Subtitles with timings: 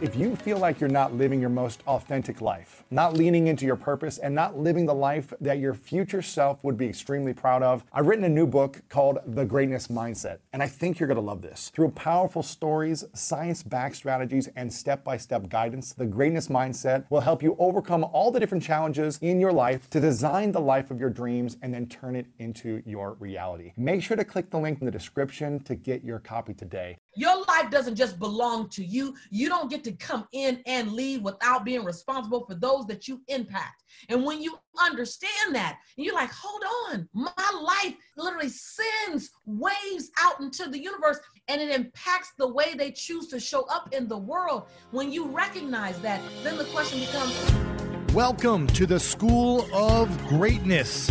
[0.00, 3.74] If you feel like you're not living your most authentic life, not leaning into your
[3.74, 7.82] purpose, and not living the life that your future self would be extremely proud of,
[7.92, 11.42] I've written a new book called The Greatness Mindset, and I think you're gonna love
[11.42, 11.72] this.
[11.74, 17.22] Through powerful stories, science backed strategies, and step by step guidance, The Greatness Mindset will
[17.22, 21.00] help you overcome all the different challenges in your life to design the life of
[21.00, 23.72] your dreams and then turn it into your reality.
[23.76, 26.98] Make sure to click the link in the description to get your copy today.
[27.58, 29.14] Life doesn't just belong to you.
[29.30, 33.20] You don't get to come in and leave without being responsible for those that you
[33.28, 33.84] impact.
[34.08, 40.40] And when you understand that, you're like, hold on, my life literally sends waves out
[40.40, 44.18] into the universe and it impacts the way they choose to show up in the
[44.18, 44.64] world.
[44.90, 47.34] When you recognize that, then the question becomes,
[48.14, 51.10] Welcome to the School of Greatness.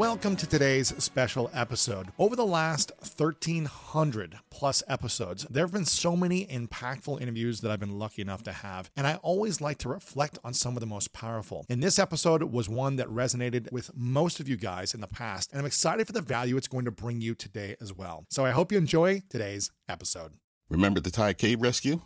[0.00, 2.06] Welcome to today's special episode.
[2.18, 7.80] Over the last 1,300 plus episodes, there have been so many impactful interviews that I've
[7.80, 10.86] been lucky enough to have, and I always like to reflect on some of the
[10.86, 11.66] most powerful.
[11.68, 15.52] And this episode was one that resonated with most of you guys in the past,
[15.52, 18.24] and I'm excited for the value it's going to bring you today as well.
[18.30, 20.32] So I hope you enjoy today's episode.
[20.70, 22.00] Remember the Thai cave rescue?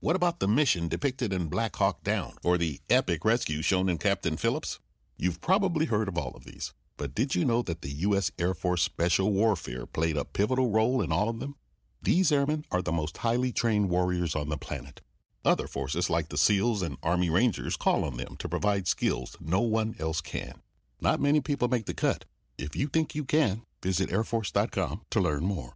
[0.00, 3.98] What about the mission depicted in Black Hawk Down or the epic rescue shown in
[3.98, 4.80] Captain Phillips?
[5.16, 6.74] You've probably heard of all of these.
[6.96, 8.30] But did you know that the U.S.
[8.38, 11.56] Air Force Special Warfare played a pivotal role in all of them?
[12.02, 15.02] These airmen are the most highly trained warriors on the planet.
[15.44, 19.60] Other forces like the SEALs and Army Rangers call on them to provide skills no
[19.60, 20.62] one else can.
[21.00, 22.24] Not many people make the cut.
[22.56, 25.75] If you think you can, visit airforce.com to learn more.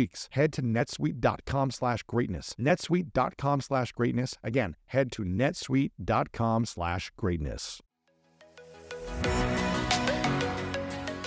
[0.00, 0.28] weeks.
[0.32, 2.54] Head to netsuite.com slash greatness.
[2.58, 4.36] netsuite.com slash greatness.
[4.42, 7.80] Again, head to netsuite.com slash greatness.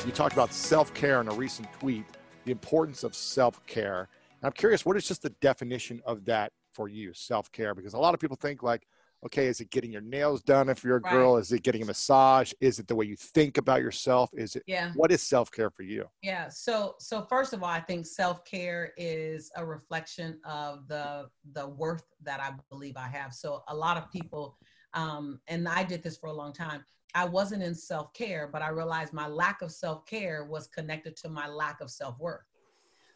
[0.06, 2.06] You talked about self care in a recent tweet,
[2.46, 4.10] the importance of self care.
[4.42, 7.74] I'm curious, what is just the definition of that for you, self care?
[7.74, 8.88] Because a lot of people think like,
[9.26, 11.12] okay, is it getting your nails done if you're a Right.
[11.12, 11.38] girl?
[11.38, 12.54] Is it getting a massage?
[12.60, 14.30] Is it the way you think about yourself?
[14.34, 14.92] Is it yeah.
[14.96, 16.10] what is self care for you?
[16.22, 16.50] Yeah.
[16.50, 22.06] So so first of all, I think self-care is a reflection of the the worth
[22.24, 23.34] that I believe I have.
[23.34, 24.58] So a lot of people
[24.94, 26.84] um and I did this for a long time.
[27.16, 31.48] I wasn't in self-care, but I realized my lack of self-care was connected to my
[31.48, 32.42] lack of self-worth.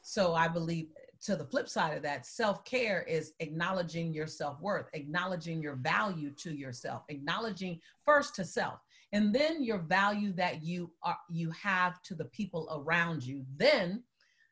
[0.01, 0.89] So I believe
[1.21, 6.53] to the flip side of that, self-care is acknowledging your self-worth, acknowledging your value to
[6.53, 8.79] yourself, acknowledging first to self
[9.13, 13.45] and then your value that you are you have to the people around you.
[13.55, 14.03] Then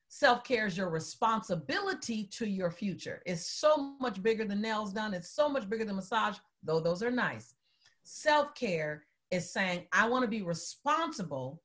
[0.07, 3.21] self-care is your responsibility to your future.
[3.25, 5.13] It's so much bigger than nails done.
[5.13, 7.55] It's so much bigger than massage though those are nice.
[8.03, 11.61] Self-care is saying i want to be responsible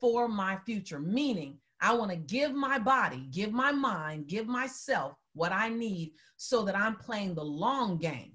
[0.00, 5.12] for my future meaning i want to give my body give my mind give myself
[5.34, 8.32] what i need so that i'm playing the long game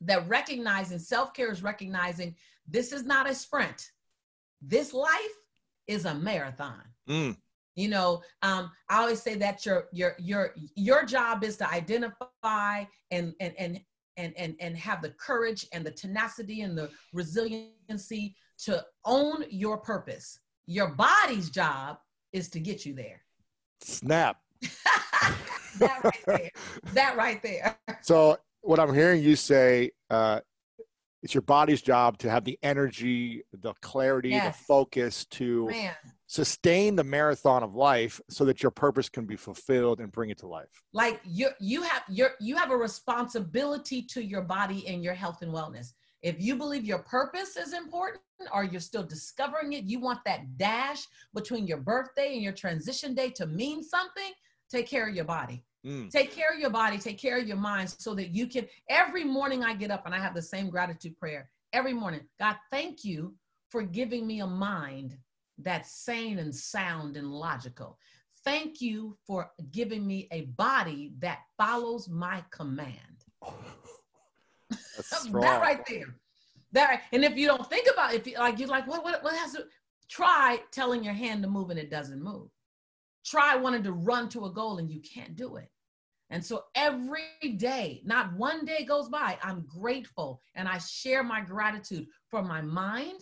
[0.00, 2.34] that recognizing self-care is recognizing
[2.68, 3.90] this is not a sprint.
[4.60, 5.10] This life
[5.86, 6.82] is a marathon.
[7.08, 7.36] Mm.
[7.76, 12.84] You know, um, I always say that your your your your job is to identify
[13.10, 13.80] and and and
[14.16, 18.34] and and and have the courage and the tenacity and the resiliency
[18.64, 20.40] to own your purpose.
[20.66, 21.98] Your body's job
[22.36, 23.22] is to get you there.
[23.82, 24.36] Snap.
[25.78, 26.50] that right there.
[26.94, 27.78] that right there.
[28.02, 30.40] So what I'm hearing you say, uh,
[31.22, 34.56] it's your body's job to have the energy, the clarity, Yes.
[34.58, 35.94] the focus to Man,
[36.26, 40.38] sustain the marathon of life so that your purpose can be fulfilled and bring it
[40.38, 40.68] to life.
[40.92, 45.42] like you you have your you have a responsibility to your body and your health
[45.42, 45.92] and wellness.
[46.22, 48.22] If you believe your purpose is important
[48.52, 53.14] or you're still discovering it, you want that dash between your birthday and your transition
[53.14, 54.32] day to mean something,
[54.70, 55.64] take care of your body.
[55.86, 56.10] Mm.
[56.10, 58.66] Take care of your body, take care of your mind so that you can.
[58.88, 61.48] Every morning I get up and I have the same gratitude prayer.
[61.72, 63.34] Every morning, God, thank you
[63.70, 65.16] for giving me a mind
[65.58, 67.98] that's sane and sound and logical.
[68.44, 73.24] Thank you for giving me a body that follows my command.
[75.42, 76.14] That right there.
[76.72, 77.00] That right.
[77.12, 79.34] And if you don't think about it, if you like, you're like, what, what, what
[79.34, 79.64] has to
[80.08, 82.48] try telling your hand to move and it doesn't move.
[83.24, 85.68] Try wanting to run to a goal and you can't do it.
[86.30, 87.22] And so every
[87.56, 92.60] day, not one day goes by, I'm grateful and I share my gratitude for my
[92.60, 93.20] mind,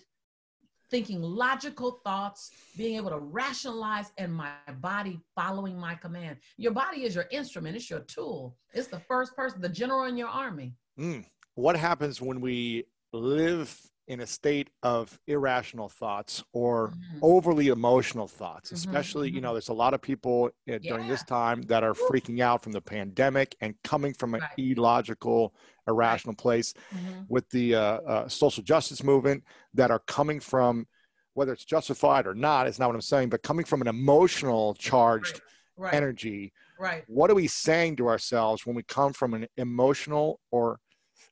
[0.90, 6.38] thinking logical thoughts, being able to rationalize, and my body following my command.
[6.56, 8.56] Your body is your instrument, it's your tool.
[8.72, 10.74] It's the first person, the general in your army.
[10.98, 11.24] Mm.
[11.54, 17.20] What happens when we live in a state of irrational thoughts or Mhm.
[17.22, 18.70] overly emotional thoughts?
[18.70, 21.94] Mhm, Especially, you know, there's a lot of people uh, during this time that are
[21.94, 24.50] freaking out from the pandemic and coming from an Right.
[24.58, 25.54] illogical,
[25.86, 27.26] irrational place Mhm.
[27.28, 30.86] with the uh, uh, social justice movement that are coming from
[31.34, 34.72] whether it's justified or not is not what i'm saying but coming from an emotional
[34.74, 35.40] charged
[35.76, 37.04] Right, energy right.
[37.08, 40.78] what are we saying to ourselves when we come from an emotional or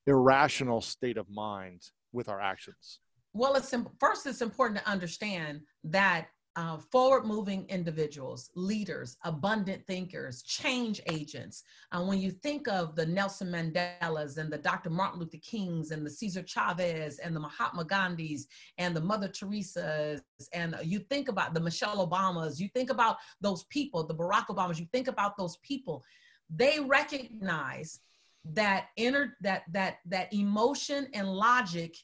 [0.06, 1.82] irrational state of mind
[2.12, 3.00] with our actions
[3.34, 4.26] Well, it's first.
[4.26, 11.62] It's important to understand that uh, forward-moving individuals, leaders, abundant thinkers, change agents.
[11.93, 14.90] Uh, when you think of the Nelson Mandelas and the Dr.
[14.90, 18.43] Martin Luther Kings and the Cesar Chavez and the Mahatma Gandhis
[18.76, 20.20] and the Mother Teresa's,
[20.52, 24.78] and you think about the Michelle Obamas, you think about those people, the Barack Obamas,
[24.78, 26.05] you think about those people.
[26.55, 28.00] They recognize
[28.44, 31.96] that inner that that that emotion and logic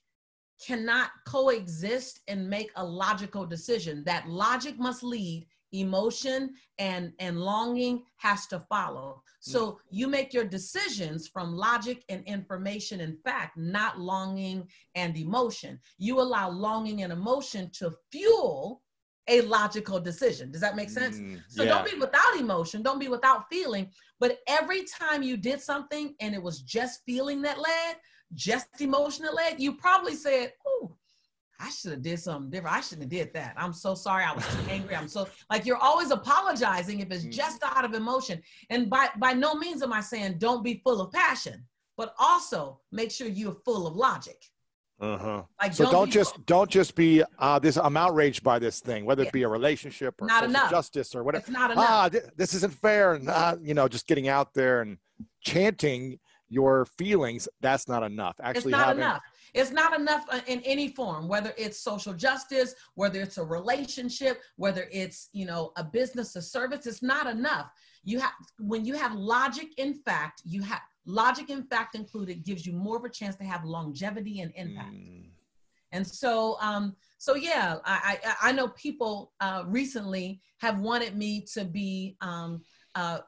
[0.64, 4.02] cannot coexist and make a logical decision.
[4.04, 9.22] That logic must lead emotion and and longing has to follow.
[9.26, 9.50] Mm.
[9.52, 15.78] So you make your decisions from logic and information and fact not longing and emotion.
[15.98, 18.82] You allow longing and emotion to fuel
[19.28, 21.70] a logical decision does that make sense Mm, so yeah.
[21.70, 23.90] don't be without emotion, don't be without feeling.
[24.20, 27.96] But every time you did something and it was just feeling that led,
[28.34, 30.96] just emotion that led, you probably said, "Oh,
[31.60, 32.76] I should have did something different.
[32.76, 33.54] I shouldn't have did that.
[33.56, 34.24] I'm so sorry.
[34.24, 34.94] I was too angry.
[34.96, 37.32] I'm so like you're always apologizing if it's Mhm.
[37.32, 38.40] just out of emotion.
[38.70, 41.66] And by by no means am I saying don't be full of passion,
[41.96, 44.40] but also make sure you're full of logic.
[45.00, 48.80] Uh-huh Like so don't be- just don't just be uh this i'm outraged by this
[48.80, 49.28] thing whether Yeah.
[49.28, 50.70] it be a relationship or Not enough.
[50.70, 51.86] justice or whatever It's not enough.
[51.88, 53.14] ah, th- this isn't fair.
[53.14, 54.98] And, uh, you know, just getting out there and
[55.40, 56.18] chanting
[56.48, 58.36] your feelings, that's not enough.
[58.42, 59.22] Actually, it's Actually, not having, enough
[59.54, 64.42] it's not enough uh, in any form whether it's social justice whether it's a relationship
[64.56, 67.70] whether it's you know a business or service it's not enough
[68.04, 72.64] you have when you have logic in fact you have logic in fact included gives
[72.66, 75.30] you more of a chance to have longevity and impact Mm,
[75.92, 81.44] and so, um, so yeah, I, I, I know people uh, recently have wanted me
[81.54, 82.62] to be um,
[82.94, 83.20] uh,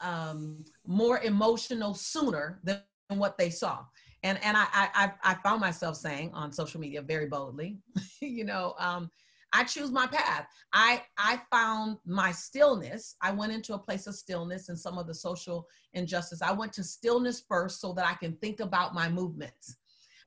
[0.00, 3.84] um, more emotional sooner than what they saw.
[4.24, 7.78] And, and I, I, I I found myself saying on social media very boldly,
[8.20, 9.10] you know, um,
[9.52, 10.46] I choose my path.
[10.72, 13.16] I, I found my stillness.
[13.22, 16.42] I went into a place of stillness and some of the social injustice.
[16.42, 19.76] I went to stillness first so that I can think about my movements.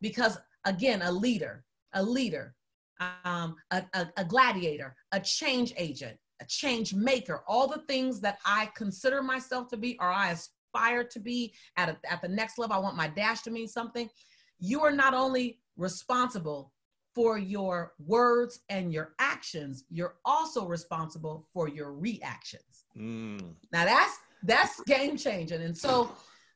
[0.01, 1.63] Because again, a leader,
[1.93, 2.55] a leader,
[3.23, 8.39] um, a, a, a gladiator, a change agent, a change maker, all the things that
[8.45, 12.57] I consider myself to be or I aspire to be at, a, at the next
[12.57, 12.75] level.
[12.75, 14.09] I want my dash to mean something.
[14.59, 16.71] You are not only responsible
[17.13, 22.85] for your words and your actions, you're also responsible for your reactions.
[22.97, 25.61] mm, Now that's that's game changing.
[25.61, 26.11] And so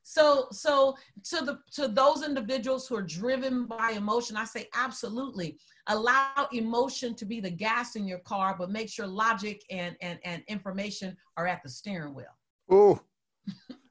[0.07, 0.95] So, so
[1.31, 5.57] to the to those individuals who are driven by emotion, I say absolutely
[5.87, 10.19] allow emotion to be the gas in your car, but make sure logic and and
[10.23, 12.35] and information are at the steering wheel.
[12.71, 13.01] Ooh,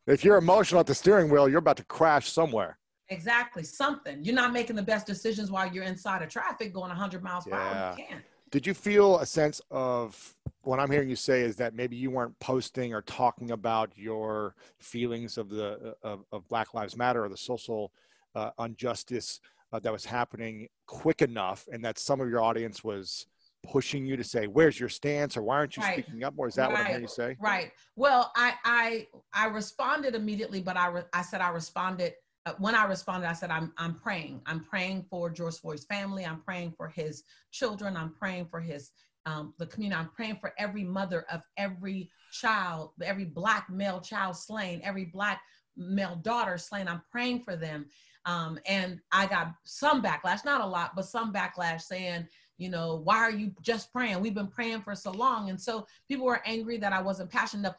[0.07, 2.79] if you're emotional at the steering wheel, you're about to crash somewhere.
[3.11, 4.25] Exactly, something.
[4.25, 7.55] You're not making the best decisions while you're inside of traffic going 100 miles per
[7.55, 7.97] hour.
[7.99, 8.25] You can't.
[8.51, 12.11] Did you feel a sense of what I'm hearing you say is that maybe you
[12.11, 17.29] weren't posting or talking about your feelings of the of, of Black Lives Matter or
[17.29, 17.93] the social
[18.35, 19.41] uh, injustice
[19.73, 23.27] uh, that was happening quick enough, and that some of your audience was
[23.65, 26.05] pushing you to say, "Where's your stance?" or "Why aren't you right.
[26.05, 26.73] speaking up more?" Is that right.
[26.73, 27.37] what I'm hearing you say?
[27.41, 27.73] Right.
[27.97, 32.15] Well, I I I responded immediately, but I re- I said I responded uh,
[32.59, 34.43] when I responded, I said, I'm, I'm praying.
[34.47, 36.25] I'm praying for George Floyd's family.
[36.27, 37.97] I'm praying for his children.
[37.97, 38.91] I'm praying for his,
[39.25, 39.99] um, the community.
[39.99, 45.41] I'm praying for every mother of every child, every black male child slain, every black
[45.77, 46.87] male daughter slain.
[46.87, 47.87] I'm praying for them.
[48.27, 52.27] Um, and I got some backlash, not a lot, but some backlash saying,
[52.59, 54.21] you know, why are you just praying?
[54.21, 55.51] We've been praying for so long.
[55.51, 57.77] And so people were angry that I wasn't passionate enough.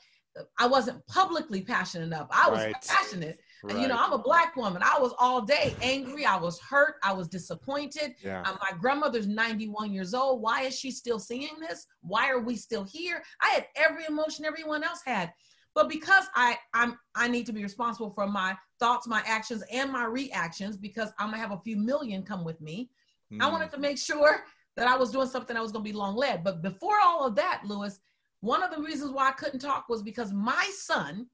[0.59, 2.27] I wasn't publicly passionate enough.
[2.29, 2.75] I was right.
[2.85, 3.79] passionate Right.
[3.79, 4.81] You know, I'm a black woman.
[4.83, 6.25] I was all day angry.
[6.25, 6.95] I was hurt.
[7.03, 8.15] I was disappointed.
[8.23, 8.43] Yeah.
[8.45, 10.41] Uh, my grandmother's 91 years old.
[10.41, 11.87] Why is she still seeing this?
[12.01, 13.23] Why are we still here?
[13.41, 15.31] I had every emotion everyone else had.
[15.73, 19.91] But because I I'm I need to be responsible for my thoughts, my actions, and
[19.91, 22.89] my reactions because I'm gonna have a few million come with me.
[23.31, 23.41] Mm.
[23.41, 24.45] I wanted to make sure
[24.77, 26.43] that I was doing something that was gonna be long led.
[26.43, 27.99] But before all of that, Lewis,
[28.39, 31.27] one of the reasons why I couldn't talk was because my son,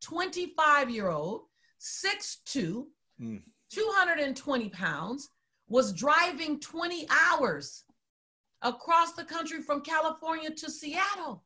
[0.00, 1.42] 25 year old,
[1.84, 2.84] 6'2,
[3.20, 3.42] mm.
[3.70, 5.28] 220 pounds,
[5.68, 7.84] was driving 20 hours
[8.62, 11.44] across the country from California to Seattle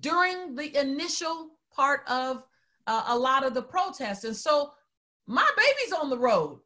[0.00, 2.44] during the initial part of
[2.86, 4.24] uh, a lot of the protests.
[4.24, 4.72] And so
[5.26, 6.60] my baby's on the road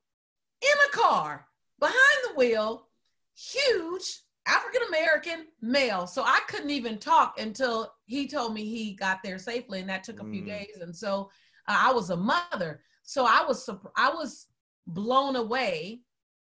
[0.61, 1.47] in a car
[1.79, 2.89] behind the wheel,
[3.37, 6.07] huge African American male.
[6.07, 10.05] So I couldn't even talk until he told me he got there safely, and that
[10.05, 10.47] took a few mm.
[10.47, 10.79] days.
[10.81, 11.31] And so
[11.79, 12.83] I was a mother.
[13.03, 14.47] So I was I was
[14.87, 16.03] blown away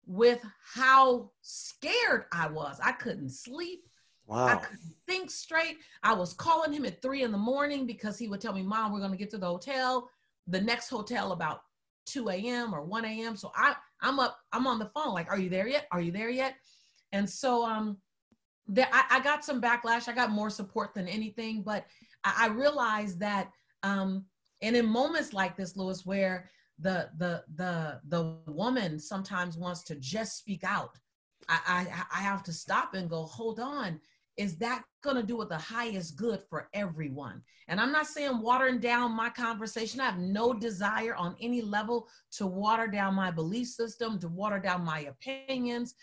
[0.05, 0.43] with
[0.74, 2.79] how scared I was.
[2.81, 3.83] I couldn't sleep.
[4.25, 4.47] Wow.
[4.47, 5.77] I couldn't think straight.
[6.03, 8.91] I was calling him at three in the morning because he would tell me, Mom,
[8.91, 10.09] we're going to get to the hotel,
[10.47, 11.62] the next hotel about
[12.07, 12.74] 2 a.m.
[12.74, 13.36] or 1 a.m.
[13.36, 15.88] So I, I'm up, I'm on the phone, like, Are you there yet?
[15.91, 16.55] Are you there yet?
[17.12, 17.97] And so um
[18.69, 20.07] that I, I got some backlash.
[20.07, 21.86] I got more support than anything, but
[22.24, 23.51] I, I realized that
[23.83, 24.25] um
[24.61, 26.49] and in moments like this, Lewis, where
[26.79, 30.97] the the the the woman sometimes wants to just speak out,
[31.49, 33.99] I I, I have to stop and go, hold on.
[34.37, 37.41] Is that going to do with the highest good for everyone?
[37.67, 39.99] And I'm not saying watering down my conversation.
[39.99, 44.59] I have no desire on any level to water down my belief system, to water
[44.59, 45.95] down my opinions,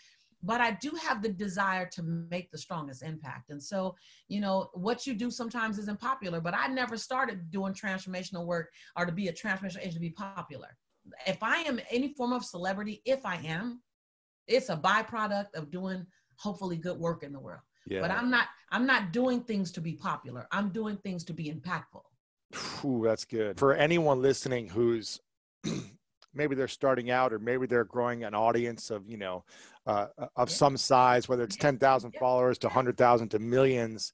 [0.45, 3.49] but I do have the desire to make the strongest impact.
[3.49, 3.95] And so,
[4.27, 8.69] you know, what you do sometimes isn't popular, but I never started doing transformational work
[8.95, 10.77] or to be a transformational agent to be popular.
[11.25, 13.81] If I am any form of celebrity, if I am,
[14.47, 16.05] it's a byproduct of doing
[16.37, 17.61] hopefully good work in the world.
[17.87, 18.01] Yeah.
[18.01, 20.47] But I'm not I'm not doing things to be popular.
[20.51, 22.01] I'm doing things to be impactful.
[22.83, 23.59] Ooh, that's good.
[23.59, 25.19] For anyone listening who's
[26.35, 29.43] maybe they're starting out or maybe they're growing an audience of you know
[29.85, 34.13] uh, of some size whether it's 10,000 followers to 100,000 to millions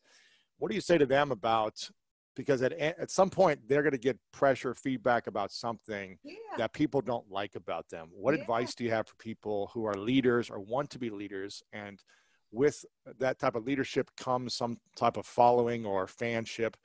[0.58, 1.90] what do you say to them about
[2.36, 6.34] because at, at some point they're going to get pressure feedback about something yeah.
[6.58, 8.08] that people don't like about them.
[8.12, 8.42] What yeah.
[8.42, 11.62] advice do you have for people who are leaders or want to be leaders?
[11.74, 12.02] And
[12.52, 12.86] with
[13.20, 16.76] that type of leadership comes some type of following or fanship.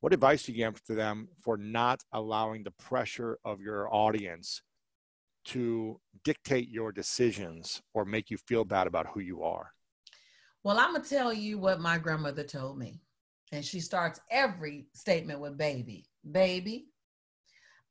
[0.00, 4.62] What advice do you give to them for not allowing the pressure of your audience
[5.46, 9.72] to dictate your decisions or make you feel bad about who you are?
[10.64, 13.00] Well, I'm going to tell you what my grandmother told me.
[13.50, 16.06] And she starts every statement with baby.
[16.30, 16.86] Baby,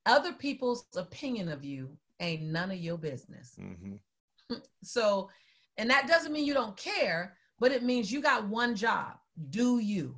[0.05, 3.55] other people's opinion of you ain't none of your business.
[3.59, 4.55] Mm-hmm.
[4.83, 5.29] so,
[5.77, 9.13] and that doesn't mean you don't care, but it means you got one job
[9.49, 10.15] do you.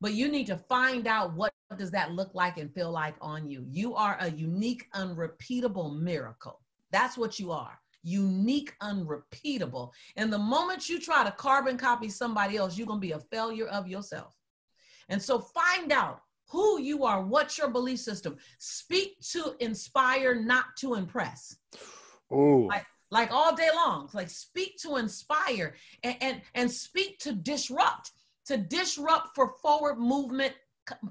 [0.00, 3.48] But you need to find out what does that look like and feel like on
[3.48, 3.64] you.
[3.68, 6.60] You are a unique, unrepeatable miracle.
[6.92, 7.78] That's what you are.
[8.04, 9.92] Unique, unrepeatable.
[10.14, 13.18] And the moment you try to carbon copy somebody else, you're going to be a
[13.18, 14.32] failure of yourself.
[15.08, 18.36] And so find out who you are, what's your belief system.
[18.58, 21.56] Speak to inspire, not to impress.
[22.30, 22.68] Oh.
[22.68, 24.08] Like, like all day long.
[24.14, 28.12] Like speak to inspire and, and, and speak to disrupt,
[28.46, 30.54] to disrupt for forward movement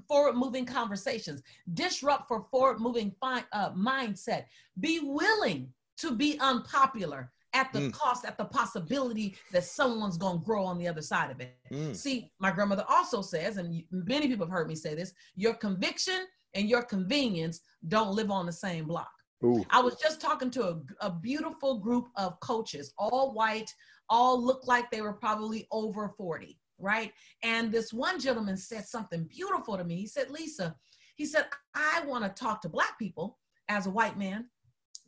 [0.08, 1.42] forward moving conversations,
[1.74, 4.44] disrupt for forward moving fi- uh, mindset,
[4.80, 7.92] be willing to be unpopular at the mm.
[7.92, 11.56] cost, at the possibility that someone's going to grow on the other side of it.
[11.72, 11.96] Mm.
[11.96, 16.26] See, my grandmother also says, and many people have heard me say this your conviction
[16.54, 19.10] and your convenience don't live on the same block.
[19.44, 19.64] Ooh.
[19.70, 23.72] I was just talking to a, a beautiful group of coaches, all white,
[24.08, 27.12] all looked like they were probably over 40, right?
[27.42, 29.96] And this one gentleman said something beautiful to me.
[29.96, 30.74] He said, Lisa,
[31.16, 34.46] he said, I want to talk to Black people as a white man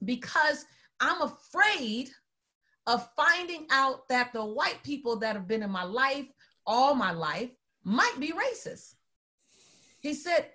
[0.04, 0.64] because
[1.00, 2.10] I'm afraid
[2.86, 6.26] of finding out that the white people that have been in my life
[6.66, 7.50] all my life
[7.82, 8.94] might be racist.
[10.00, 10.50] He said,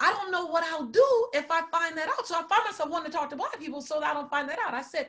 [0.00, 2.26] I don't know what I'll do if I find that out.
[2.26, 4.48] So I find myself wanting to talk to black people so that I don't find
[4.48, 4.72] that out.
[4.72, 5.08] I said,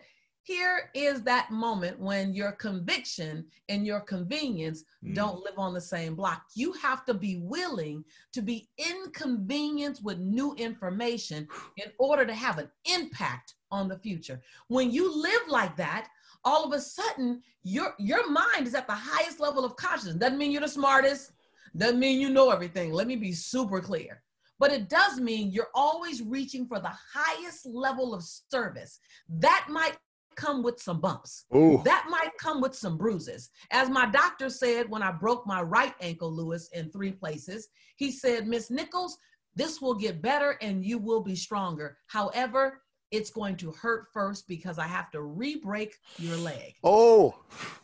[0.49, 5.13] here is that moment when your conviction and your convenience mm.
[5.13, 6.41] don't live on the same block.
[6.55, 8.03] You have to be willing
[8.33, 14.41] to be inconvenienced with new information in order to have an impact on the future.
[14.69, 16.07] When you live like that,
[16.43, 20.15] all of a sudden your your mind is at the highest level of consciousness.
[20.15, 21.31] Doesn't mean you're the smartest,
[21.77, 22.91] doesn't mean you know everything.
[22.91, 24.23] Let me be super clear.
[24.57, 28.99] But it does mean you're always reaching for the highest level of service.
[29.29, 29.95] That might
[30.39, 31.45] come with some bumps.
[31.55, 31.81] Ooh.
[31.83, 33.49] That might come with some bruises.
[33.71, 37.67] As my doctor said when I broke my right ankle, Lewis, in three places,
[37.97, 39.17] he said, Miss Nichols,
[39.55, 41.97] this will get better and you will be stronger.
[42.07, 42.81] However,
[43.11, 46.75] it's going to hurt first because I have to re-break your leg.
[46.83, 47.35] Oh,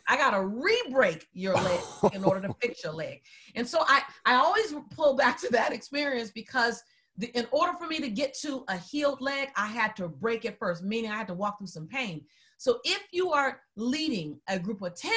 [0.08, 1.80] I got to re-break your leg
[2.12, 3.20] in order to fix your leg.
[3.54, 6.82] And so I, I always pull back to that experience because
[7.18, 10.44] the, in order for me to get to a healed leg, I had to break
[10.44, 12.24] it first, meaning I had to walk through some pain.
[12.58, 15.12] So if you are leading a group of 10,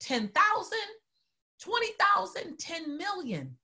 [0.00, 0.78] 10,000,
[1.60, 3.56] 20,000, 10 million,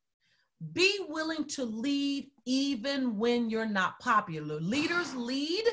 [0.73, 4.61] be willing to lead even when you're not popular.
[4.61, 5.65] Leaders lead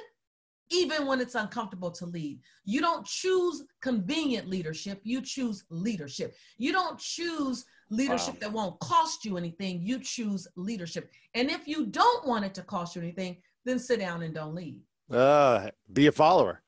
[0.71, 2.39] even when it's uncomfortable to lead.
[2.65, 6.35] You don't choose convenient leadership, you choose leadership.
[6.57, 8.39] You don't choose leadership wow.
[8.41, 11.11] that won't cost you anything, you choose leadership.
[11.33, 14.55] And if you don't want it to cost you anything, then sit down and don't
[14.55, 14.81] lead.
[15.11, 16.61] Uh, be a follower.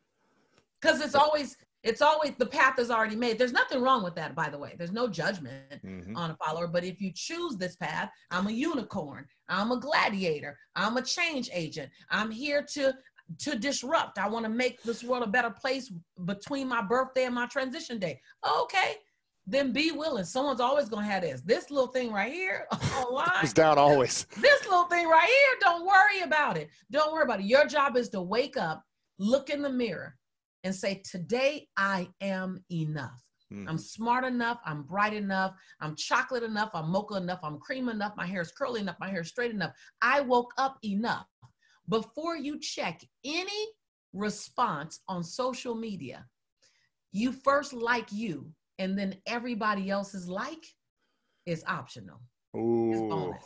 [0.81, 3.39] Because it's always it's always the path is already made.
[3.39, 4.75] There's nothing wrong with that, by the way.
[4.77, 6.15] There's no judgment mm-hmm.
[6.15, 6.67] on a follower.
[6.67, 9.25] But if you choose this path, I'm a unicorn.
[9.49, 10.57] I'm a gladiator.
[10.75, 11.89] I'm a change agent.
[12.09, 12.93] I'm here to
[13.39, 14.17] to disrupt.
[14.17, 15.91] I want to make this world a better place
[16.25, 18.19] between my birthday and my transition day.
[18.61, 18.95] Okay,
[19.47, 20.25] then be willing.
[20.25, 21.41] Someone's always gonna have this.
[21.41, 22.67] This little thing right here
[22.97, 23.29] online.
[23.41, 24.25] it's down always.
[24.37, 25.57] This little thing right here.
[25.61, 26.69] Don't worry about it.
[26.91, 27.45] Don't worry about it.
[27.45, 28.83] Your job is to wake up,
[29.17, 30.15] look in the mirror,
[30.63, 33.21] and say, Today I am enough.
[33.51, 33.67] Mm.
[33.67, 34.59] I'm smart enough.
[34.65, 35.53] I'm bright enough.
[35.79, 36.71] I'm chocolate enough.
[36.73, 37.39] I'm mocha enough.
[37.43, 38.13] I'm cream enough.
[38.15, 38.97] My hair is curly enough.
[38.99, 39.73] My hair is straight enough.
[40.01, 41.25] I woke up enough.
[41.89, 43.67] Before you check any
[44.13, 46.25] response on social media,
[47.11, 50.65] you first like you, and then everybody else's like
[51.45, 52.21] is optional.
[52.55, 52.91] Ooh.
[52.91, 53.43] It's bonus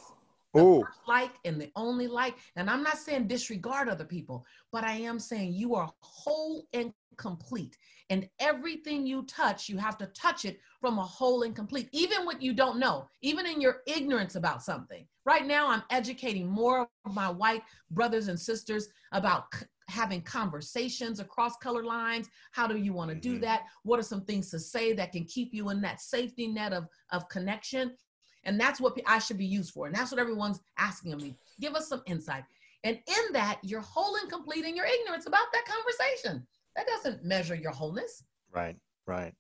[0.56, 0.88] the Ooh.
[1.08, 2.36] like and the only like.
[2.56, 6.94] And I'm not saying disregard other people, but I am saying you are whole and
[7.18, 7.78] complete.
[8.10, 12.26] And everything you touch, you have to touch it from a whole and complete, even
[12.26, 15.08] what you don't know, even in your ignorance about something.
[15.26, 21.20] Right now, I'm educating more of my white brothers and sisters about c- having conversations
[21.20, 22.30] across color lines.
[22.52, 23.42] How do you want to do mm-hmm.
[23.42, 23.64] that?
[23.84, 26.88] What are some things to say that can keep you in that safety net of,
[27.12, 27.96] of connection?
[28.44, 29.88] And that's what I should be used for.
[29.88, 31.36] And that's what everyone's asking of me.
[31.60, 32.44] Give us some insight.
[32.84, 36.46] And in that, you're whole and complete in your ignorance about that conversation.
[36.76, 38.24] That doesn't measure your wholeness.
[38.54, 38.76] Right,
[39.08, 39.34] right.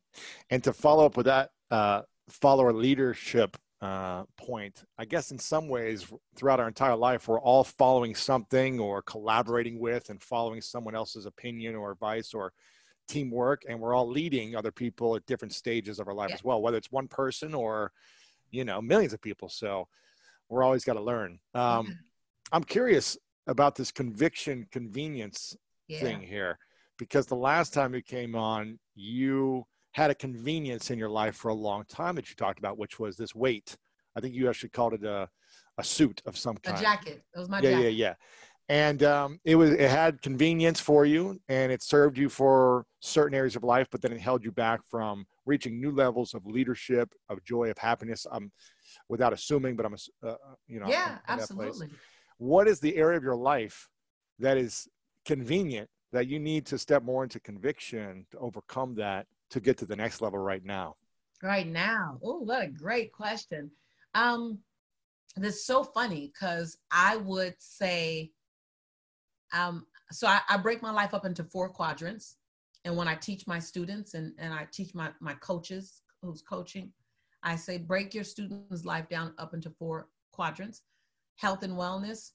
[0.50, 5.68] And to follow up with that uh, follower leadership uh, point, I guess in some
[5.68, 10.96] ways, throughout our entire life, we're all following something or collaborating with and following someone
[10.96, 12.54] else's opinion or advice or
[13.08, 13.64] teamwork.
[13.68, 16.36] And we're all leading other people at different stages of our life yeah.
[16.36, 17.92] as well, whether it's one person or
[18.52, 19.88] you know millions of people so
[20.50, 21.98] we're always got to learn um,
[22.52, 23.18] i'm curious
[23.48, 25.56] about this conviction convenience
[25.88, 26.00] yeah.
[26.00, 26.58] thing here
[26.98, 31.50] because the last time you came on you had a convenience in your life for
[31.50, 33.76] a long time that you talked about which was this weight.
[34.16, 35.30] I think you actually called it a,
[35.78, 36.78] a suit of some kind.
[36.78, 37.24] a jacket.
[37.36, 37.84] It was my yeah jacket.
[37.84, 38.08] yeah.
[38.08, 38.14] Yeah
[38.68, 43.38] and um, it was it had convenience for you and it served you for certain
[43.38, 47.14] areas of life but then it held you back from reaching new levels of leadership
[47.30, 48.26] of joy of happiness.
[48.32, 48.52] I'm
[49.10, 50.36] without assuming but i'm uh, uh
[50.68, 51.90] you know yeah absolutely.
[52.38, 53.88] What is the area of your life
[54.40, 54.88] that is
[55.26, 59.86] convenient that you need to step more into conviction to overcome that to get to
[59.86, 60.96] the next level right now.
[61.44, 62.18] Right now.
[62.24, 63.70] Oh what a great question.
[64.14, 64.60] Um
[65.36, 68.32] this is so funny because I would say,
[69.54, 72.38] um, so I, I break my life up into four quadrants.
[72.86, 76.94] And when I teach my students and, and I teach my, my coaches who's coaching,
[77.44, 80.84] I say break your student's life down up into four quadrants.
[81.36, 82.32] Health and wellness,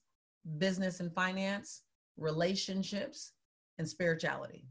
[0.59, 1.81] business and finance,
[2.17, 3.33] relationships,
[3.81, 4.63] and spirituality.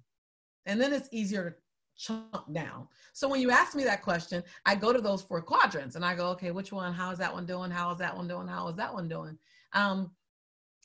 [0.67, 1.57] And then it's easier to
[1.99, 2.87] chunk down.
[3.13, 6.15] So when you ask me that question, I go to those four quadrants and I
[6.15, 6.95] go, okay, which one?
[6.95, 7.73] How is that one doing?
[7.73, 8.47] How is that one doing?
[8.47, 9.37] How is that one doing?
[9.73, 10.13] Um,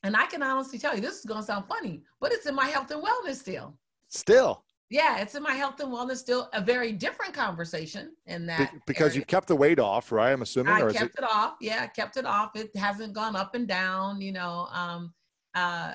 [0.03, 2.55] and I can honestly tell you, this is going to sound funny, but it's in
[2.55, 3.77] my health and wellness still.
[4.09, 4.63] Still.
[4.89, 8.79] Yeah, it's in my health and wellness still a very different conversation in that Be-
[8.87, 9.19] because area.
[9.19, 10.31] you kept the weight off, right?
[10.31, 11.23] I'm assuming, I or is kept it?
[11.23, 11.55] it off.
[11.61, 12.55] Yeah, I kept it off.
[12.55, 14.67] It hasn't gone up and down, you know.
[14.71, 15.13] Um,
[15.55, 15.93] uh,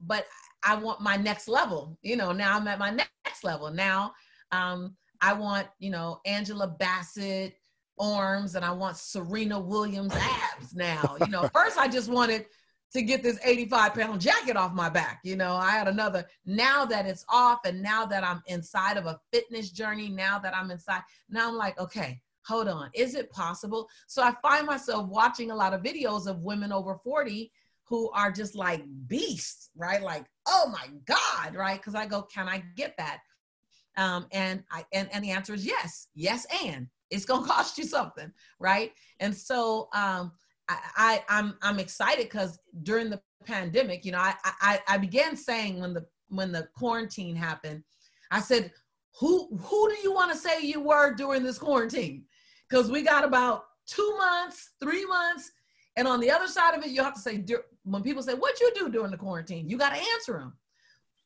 [0.00, 0.24] but
[0.62, 1.98] I want my next level.
[2.02, 3.70] You know, now I'm at my next level.
[3.70, 4.12] Now
[4.52, 7.54] um, I want, you know, Angela Bassett
[7.98, 11.16] arms and I want Serena Williams abs now.
[11.20, 12.46] You know, first I just wanted
[12.92, 15.20] to get this 85 pound jacket off my back.
[15.22, 19.06] You know, I had another, now that it's off and now that I'm inside of
[19.06, 23.30] a fitness journey, now that I'm inside, now I'm like, okay, hold on, is it
[23.30, 23.88] possible?
[24.06, 27.52] So I find myself watching a lot of videos of women over 40
[27.88, 30.02] who are just like beasts, right?
[30.02, 31.78] Like, oh my God, right?
[31.78, 33.20] Because I go, can I get that?
[33.96, 37.84] Um, and I and, and the answer is yes, yes, and it's gonna cost you
[37.84, 38.92] something, right?
[39.20, 40.32] And so um,
[40.68, 45.36] I, I I'm I'm excited because during the pandemic, you know, I, I I began
[45.36, 47.82] saying when the when the quarantine happened,
[48.30, 48.70] I said,
[49.18, 52.24] who who do you want to say you were during this quarantine?
[52.68, 55.50] Because we got about two months, three months,
[55.96, 57.44] and on the other side of it, you have to say
[57.90, 60.54] when people say, "What'd you do during the quarantine?" You got to answer them.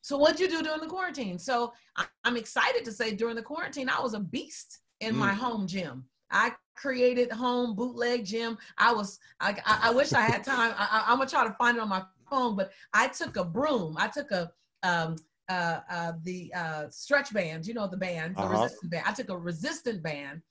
[0.03, 1.39] So what'd you do during the quarantine?
[1.39, 5.19] So I, am excited to say during the quarantine, I was a beast in mm.
[5.19, 6.03] my home gym.
[6.29, 8.57] I created home bootleg gym.
[8.77, 10.73] I was, I, I, I wish I had time.
[10.77, 13.95] I, am gonna try to find it on my phone, but I took a broom.
[13.97, 14.51] I took a,
[14.83, 15.15] um,
[15.47, 18.61] uh, uh, the uh, stretch bands, you know, the bands, the uh-huh.
[18.63, 19.03] resistant band.
[19.07, 20.41] I took a resistant band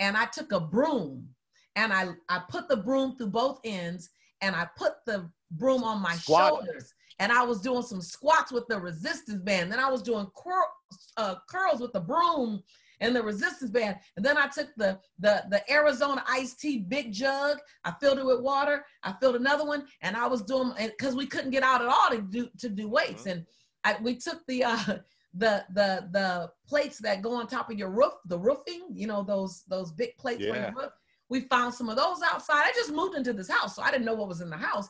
[0.00, 1.28] and I took a broom
[1.76, 6.00] and I, I put the broom through both ends and I put the broom on
[6.00, 6.48] my Squat.
[6.48, 9.72] shoulders and I was doing some squats with the resistance band.
[9.72, 10.72] Then I was doing cur-
[11.16, 12.62] uh, curls with the broom
[13.00, 13.96] and the resistance band.
[14.16, 17.58] And then I took the the the Arizona iced tea big jug.
[17.84, 18.84] I filled it with water.
[19.02, 22.10] I filled another one, and I was doing because we couldn't get out at all
[22.10, 23.22] to do to do weights.
[23.22, 23.30] Mm-hmm.
[23.30, 23.46] And
[23.84, 24.76] I, we took the uh,
[25.34, 28.88] the the the plates that go on top of your roof, the roofing.
[28.92, 30.52] You know those those big plates yeah.
[30.52, 30.92] for your roof.
[31.28, 32.62] We found some of those outside.
[32.66, 34.88] I just moved into this house, so I didn't know what was in the house.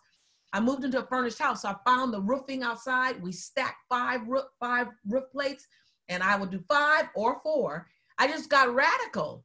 [0.53, 1.63] I moved into a furnished house.
[1.63, 3.23] So I found the roofing outside.
[3.23, 5.67] We stacked five roof, five roof plates,
[6.09, 7.89] and I would do five or four.
[8.19, 9.45] I just got radical.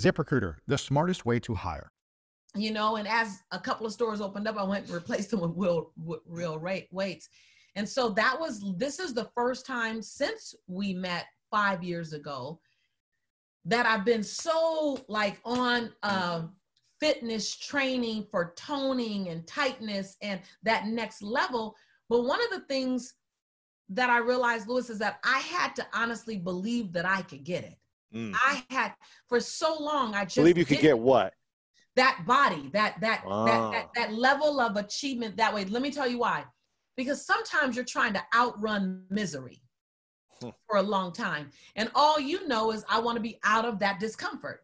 [0.01, 1.91] ZipRecruiter, the smartest way to hire.
[2.55, 5.39] You know, and as a couple of stores opened up, I went and replaced them
[5.39, 5.91] with real,
[6.27, 7.29] real rate weights.
[7.75, 12.59] And so that was, this is the first time since we met five years ago
[13.65, 16.43] that I've been so like on uh,
[16.99, 21.75] fitness training for toning and tightness and that next level.
[22.09, 23.13] But one of the things
[23.89, 27.63] that I realized, Lewis, is that I had to honestly believe that I could get
[27.63, 27.77] it.
[28.13, 28.33] Mm.
[28.35, 28.93] I had
[29.27, 30.15] for so long.
[30.15, 31.33] I just believe you could get what
[31.95, 35.65] that body, that that, that that that level of achievement that way.
[35.65, 36.45] Let me tell you why.
[36.95, 39.61] Because sometimes you're trying to outrun misery
[40.41, 40.49] hmm.
[40.67, 43.79] for a long time, and all you know is I want to be out of
[43.79, 44.63] that discomfort.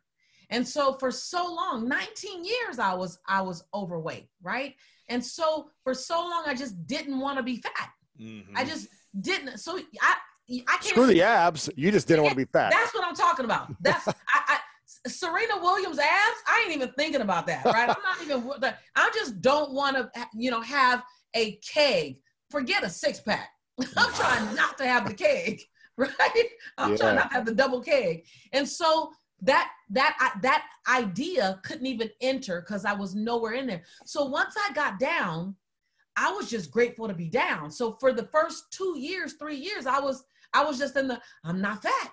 [0.50, 4.76] And so for so long, 19 years, I was I was overweight, right?
[5.10, 7.90] And so for so long, I just didn't want to be fat.
[8.20, 8.56] Mm-hmm.
[8.56, 8.88] I just
[9.20, 9.58] didn't.
[9.58, 10.16] So I,
[10.50, 10.84] I can't.
[10.86, 11.70] Screw the abs.
[11.76, 12.72] You just didn't want to be fat.
[12.72, 13.72] That's what I'm talking about.
[13.82, 14.60] That's I, I,
[15.08, 16.42] Serena Williams abs.
[16.48, 17.66] I ain't even thinking about that.
[17.66, 17.90] Right.
[17.90, 18.74] I'm not even.
[18.96, 20.10] I just don't want to.
[20.34, 21.04] You know, have
[21.36, 22.18] a keg.
[22.50, 23.50] Forget a six pack.
[23.98, 25.62] I'm trying not to have the keg.
[26.00, 26.12] Right.
[26.78, 26.98] I'm yeah.
[26.98, 28.26] trying not to have the double keg.
[28.54, 29.10] And so
[29.42, 33.82] that that that idea couldn't even enter because I was nowhere in there.
[34.06, 35.56] So once I got down
[36.18, 37.70] I was just grateful to be down.
[37.70, 41.20] So for the first two years, three years, I was I was just in the
[41.44, 42.12] I'm not fat.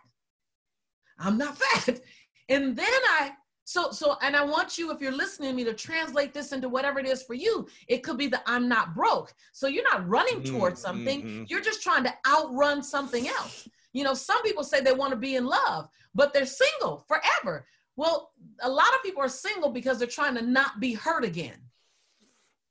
[1.18, 2.00] I'm not fat.
[2.50, 3.32] And then I
[3.64, 6.68] so so and I want you if you're listening to me to translate this into
[6.68, 7.66] whatever it is for you.
[7.88, 9.32] It could be the I'm not broke.
[9.52, 11.22] So you're not running mm-hmm, towards something.
[11.22, 11.44] Mm-hmm.
[11.46, 13.66] You're just trying to outrun something else.
[13.94, 17.66] You know, some people say they want to be in love, but they're single forever.
[17.96, 21.56] Well, a lot of people are single because they're trying to not be hurt again.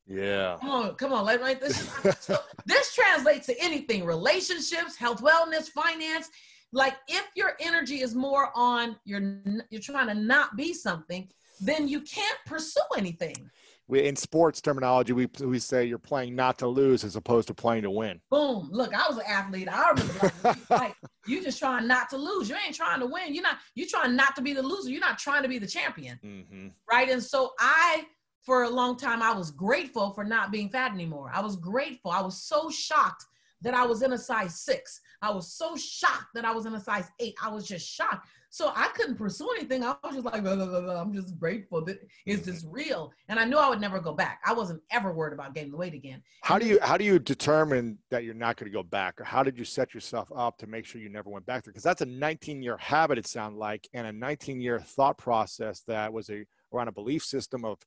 [0.08, 0.58] Yeah.
[0.60, 1.26] Come on, come on.
[1.26, 1.60] Let right.
[1.60, 1.90] This
[2.20, 6.30] so this translates to anything: relationships, health, wellness, finance.
[6.72, 11.30] Like if your energy is more on you're you're trying to not be something,
[11.62, 13.50] then you can't pursue anything.
[13.88, 17.54] We, in sports terminology, we we say you're playing not to lose as opposed to
[17.54, 18.22] playing to win.
[18.32, 18.70] Boom!
[18.72, 19.68] Look, I was an athlete.
[19.70, 20.96] I remember like
[21.28, 22.50] you just trying not to lose.
[22.50, 23.34] You ain't trying to win.
[23.34, 23.58] You're not.
[23.76, 24.90] You're trying not to be the loser.
[24.90, 26.18] You're not trying to be the champion.
[26.24, 26.68] Mm-hmm.
[26.90, 27.10] Right.
[27.10, 28.06] And so I
[28.44, 31.32] for a long time, I was grateful for not being fat anymore.
[31.34, 32.12] I was grateful.
[32.12, 33.26] I was so shocked
[33.62, 35.00] that I was in a size six.
[35.22, 37.36] I was so shocked that I was in a size eight.
[37.42, 38.28] I was just shocked.
[38.50, 39.84] So I couldn't pursue anything.
[39.84, 43.14] I was just like, blah, blah, blah, I'm just grateful that is this real?
[43.30, 44.42] And I knew I would never go back.
[44.46, 46.22] I wasn't ever worried about gaining the weight again.
[46.42, 49.24] How do you how do you determine that you're not going to go back, or
[49.24, 51.72] how did you set yourself up to make sure you never went back there?
[51.72, 55.80] Because that's a 19 year habit, it sounds like, and a 19 year thought process
[55.88, 57.78] that was a around a belief system of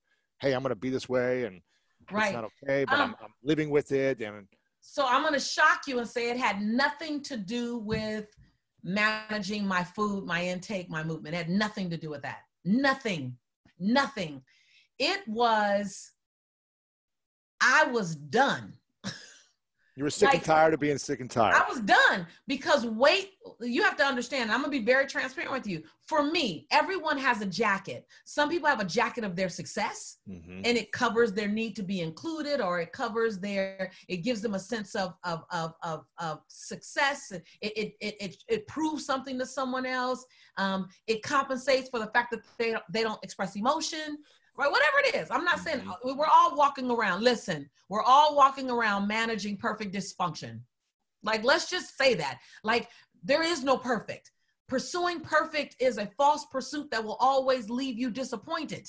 [0.40, 1.60] hey, I'm going to be this way and
[2.10, 2.26] right.
[2.26, 4.20] it's not okay, but um, I'm, I'm living with it.
[4.20, 4.46] And
[4.80, 8.26] so I'm going to shock you and say it had nothing to do with
[8.82, 11.34] managing my food, my intake, my movement.
[11.34, 12.38] It had nothing to do with that.
[12.64, 13.36] Nothing,
[13.78, 14.42] nothing.
[14.98, 16.12] It was,
[17.60, 18.74] I was done.
[19.96, 21.54] You were sick like, and tired of being sick and tired.
[21.54, 23.30] I was done because weight,
[23.62, 25.82] you have to understand, I'm gonna be very transparent with you.
[26.04, 28.06] For me, everyone has a jacket.
[28.26, 30.60] Some people have a jacket of their success mm-hmm.
[30.66, 34.52] and it covers their need to be included or it covers their, it gives them
[34.52, 37.32] a sense of, of, of, of, of success.
[37.32, 40.26] It, it, it, it, it proves something to someone else.
[40.58, 44.18] Um, it compensates for the fact that they, they don't express emotion
[44.56, 44.70] right?
[44.70, 45.30] Whatever it is.
[45.30, 46.18] I'm not saying mm-hmm.
[46.18, 47.22] we're all walking around.
[47.22, 50.60] Listen, we're all walking around managing perfect dysfunction.
[51.22, 52.38] Like, let's just say that.
[52.62, 52.88] Like,
[53.22, 54.30] there is no perfect.
[54.68, 58.88] Pursuing perfect is a false pursuit that will always leave you disappointed,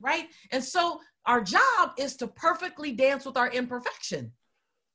[0.00, 0.26] right?
[0.52, 4.32] And so, our job is to perfectly dance with our imperfection.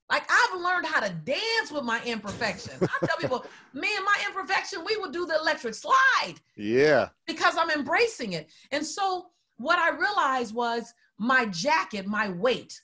[0.10, 2.74] Like I've learned how to dance with my imperfection.
[2.82, 6.36] I tell people, me and my imperfection, we would do the electric slide.
[6.56, 7.10] Yeah.
[7.26, 8.52] Because I'm embracing it.
[8.72, 12.82] And so what I realized was my jacket, my weight,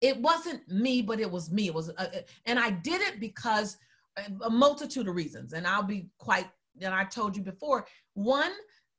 [0.00, 1.68] it wasn't me, but it was me.
[1.68, 3.76] It was, uh, uh, and I did it because
[4.42, 5.52] a multitude of reasons.
[5.52, 6.46] And I'll be quite,
[6.80, 8.52] and I told you before, one,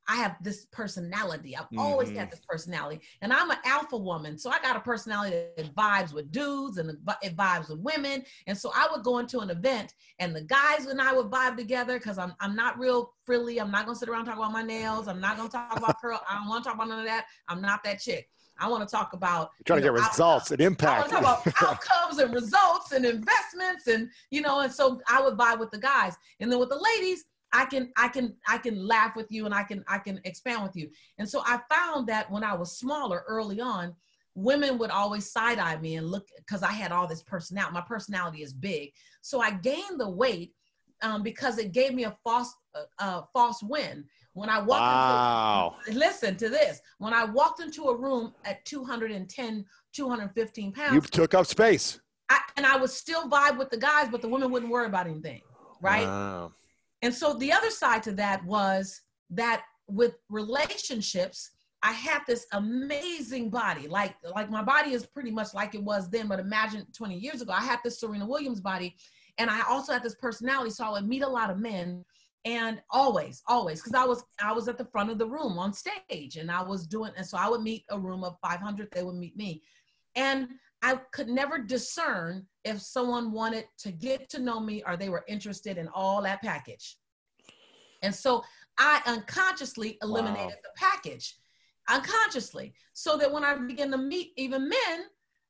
[0.08, 1.54] I have this personality.
[1.56, 1.78] I've mm-hmm.
[1.78, 5.74] always had this personality, and I'm an alpha woman, so I got a personality that
[5.74, 6.90] vibes with dudes and
[7.22, 8.24] it vibes with women.
[8.46, 11.56] And so I would go into an event, and the guys and I would vibe
[11.56, 13.60] together because I'm I'm not real frilly.
[13.60, 15.08] I'm not gonna sit around talk about my nails.
[15.08, 16.20] I'm not gonna talk about curl.
[16.28, 17.26] I don't want to talk about none of that.
[17.48, 18.28] I'm not that chick.
[18.60, 21.12] I want to talk about You're trying you know, to get results and impact.
[21.12, 25.00] I want to talk about outcomes and results and investments and you know, and so
[25.08, 28.34] I would vibe with the guys, and then with the ladies, I can I can
[28.46, 30.90] I can laugh with you and I can I can expand with you.
[31.18, 33.94] And so I found that when I was smaller early on,
[34.34, 37.74] women would always side eye me and look because I had all this personality.
[37.74, 40.52] My personality is big, so I gained the weight
[41.02, 44.04] um, because it gave me a false uh, uh, false win.
[44.34, 45.76] When I walked wow.
[45.86, 46.80] into listen to this.
[46.98, 51.98] When I walked into a room at 210, 215 pounds, you took up space.
[52.28, 55.06] I, and I would still vibe with the guys, but the women wouldn't worry about
[55.06, 55.40] anything,
[55.80, 56.06] right?
[56.06, 56.52] Wow.
[57.02, 61.50] And so the other side to that was that with relationships,
[61.82, 63.86] I had this amazing body.
[63.86, 67.40] Like, like my body is pretty much like it was then, but imagine 20 years
[67.40, 68.96] ago, I had this Serena Williams body.
[69.38, 70.70] And I also had this personality.
[70.70, 72.04] So I would meet a lot of men
[72.44, 75.72] and always, always, because I was I was at the front of the room on
[75.72, 79.02] stage and I was doing, and so I would meet a room of 500, they
[79.02, 79.62] would meet me.
[80.16, 80.48] And
[80.82, 85.24] I could never discern if someone wanted to get to know me or they were
[85.26, 86.98] interested in all that package.
[88.02, 88.44] And so
[88.78, 90.62] I unconsciously eliminated wow.
[90.62, 91.36] the package,
[91.88, 95.06] unconsciously, so that when I began to meet even men,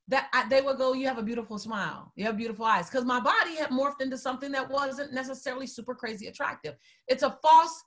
[0.09, 3.05] that I, they would go, "You have a beautiful smile, you have beautiful eyes," because
[3.05, 6.77] my body had morphed into something that wasn't necessarily super crazy attractive.
[7.07, 7.85] It's a false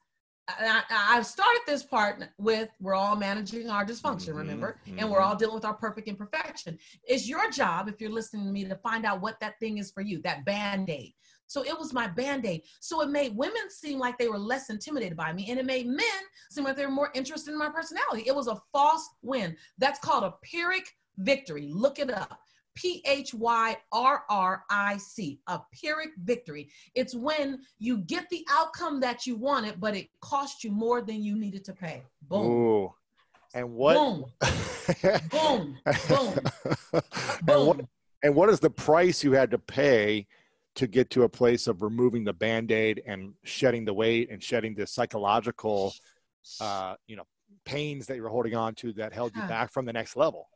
[0.47, 4.80] I, I started this part with we're all managing our dysfunction, mm-hmm, remember?
[4.88, 4.99] Mm-hmm.
[4.99, 6.77] And we're all dealing with our perfect imperfection.
[7.04, 9.91] It's your job, if you're listening to me, to find out what that thing is
[9.91, 11.13] for you, that band aid.
[11.47, 12.63] So it was my band aid.
[12.80, 15.86] So it made women seem like they were less intimidated by me, and it made
[15.86, 18.23] men seem like they were more interested in my personality.
[18.25, 19.56] It was a false win.
[19.77, 20.86] That's called a Pyrrhic
[21.17, 21.69] victory.
[21.69, 22.39] Look it up.
[22.75, 26.69] P H Y R R I C, a Pyrrhic victory.
[26.95, 31.23] It's when you get the outcome that you wanted, but it cost you more than
[31.23, 32.03] you needed to pay.
[32.23, 32.45] Boom.
[32.45, 32.93] Ooh.
[33.53, 33.95] And what?
[33.95, 34.25] Boom.
[35.29, 35.77] boom.
[36.10, 36.39] Boom.
[36.93, 37.01] boom.
[37.47, 37.79] And what,
[38.23, 40.27] and what is the price you had to pay
[40.75, 44.73] to get to a place of removing the band-aid and shedding the weight and shedding
[44.73, 45.93] the psychological
[46.60, 47.25] uh, you know
[47.65, 50.49] pains that you were holding on to that held you back from the next level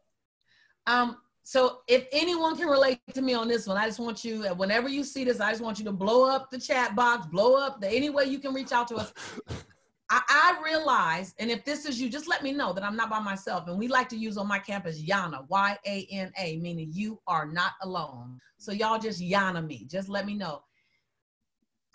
[0.87, 4.45] um so if anyone can relate to me on this one, I just want you,
[4.55, 7.55] whenever you see this, I just want you to blow up the chat box, blow
[7.55, 9.13] up the any way you can reach out to us.
[10.09, 13.11] I, I realize, and if this is you, just let me know that I'm not
[13.11, 13.67] by myself.
[13.67, 18.39] And we like to use on my campus Yana, Y-A-N-A, meaning you are not alone.
[18.57, 19.85] So y'all just Yana me.
[19.87, 20.63] Just let me know.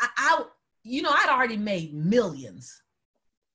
[0.00, 0.44] I, I
[0.84, 2.82] you know, I'd already made millions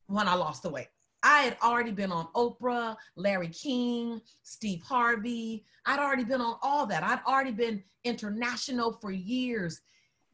[0.08, 0.90] when I lost the weight.
[1.26, 5.66] I had already been on Oprah, Larry King, Steve Harvey.
[5.88, 7.04] I'd already been on all that.
[7.04, 9.82] I'd already been international for years.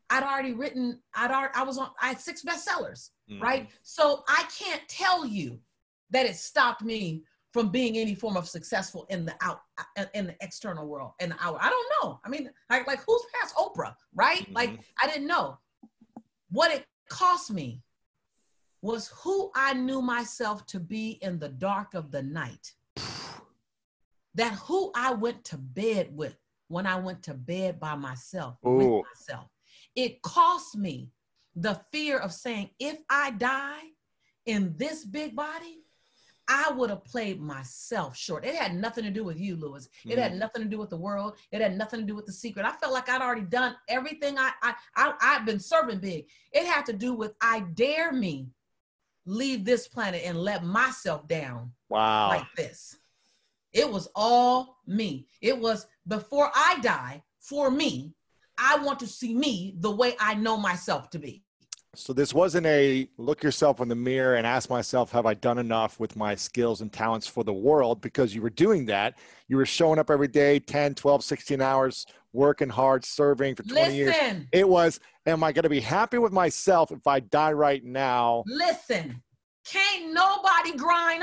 [0.09, 3.41] I'd already written, I'd already, I was on, I had six bestsellers, mm-hmm.
[3.41, 3.69] right?
[3.83, 5.61] So I can't tell you
[6.09, 7.23] that it stopped me
[7.53, 9.61] from being any form of successful in the out
[9.97, 11.57] uh, in the external world the hour.
[11.61, 12.19] I don't know.
[12.25, 14.41] I mean, like like who's past Oprah, right?
[14.41, 14.53] Mm-hmm.
[14.53, 15.57] Like I didn't know
[16.49, 17.81] what it cost me
[18.81, 22.73] was who I knew myself to be in the dark of the night.
[24.35, 28.77] That who I went to bed with when I went to bed by myself, Ooh.
[28.77, 29.47] with myself.
[29.95, 31.09] It cost me
[31.55, 33.81] the fear of saying, if I die
[34.45, 35.83] in this big body,
[36.47, 38.45] I would have played myself short.
[38.45, 39.87] It had nothing to do with you, Lewis.
[40.05, 41.35] It mm had nothing to do with the world.
[41.51, 42.65] It had nothing to do with the secret.
[42.65, 46.25] I felt like I'd already done everything I, I, I I've been serving big.
[46.51, 48.49] It had to do with I dare me
[49.25, 52.29] leave this planet and let myself down wow.
[52.29, 52.97] like this.
[53.73, 55.27] It was all me.
[55.41, 58.13] It was before i die for me.
[58.57, 61.43] I want to see me the way i know myself to be.
[61.93, 65.57] So this wasn't a look yourself in the mirror and ask myself have i done
[65.57, 68.01] enough with my skills and talents for the world?
[68.01, 69.19] Because you were doing that.
[69.47, 73.81] You were showing up every day 10 12 16 hours working hard serving for 20
[73.81, 73.95] Listen.
[73.95, 74.15] years
[74.51, 78.43] it was am I going to be happy with myself if I die right now?
[78.47, 79.21] Listen,
[79.65, 81.20] can't nobody grind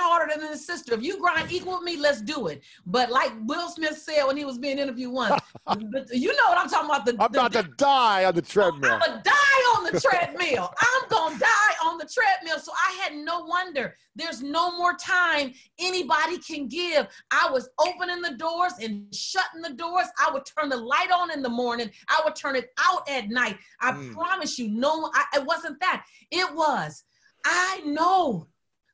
[0.59, 0.95] his sister.
[0.95, 2.63] If you grind equal with me, let's do it.
[2.87, 5.41] But like Will Smith said when he was being interviewed once,
[6.13, 7.07] you know what I'm talking about.
[7.07, 8.93] The, I'm the, about to die on the treadmill.
[8.93, 10.71] I'm gonna die on the treadmill.
[10.81, 12.59] I'm gonna die on the treadmill.
[12.59, 13.95] So I had no wonder.
[14.17, 17.07] There's no more time anybody can give.
[17.31, 20.07] I was opening the doors and shutting the doors.
[20.19, 21.91] I would turn the light on in the morning.
[22.09, 23.59] I would turn it out at night.
[23.81, 24.13] I mm.
[24.13, 26.05] promise you, no, I, it wasn't that.
[26.33, 27.05] It was
[27.45, 28.49] I know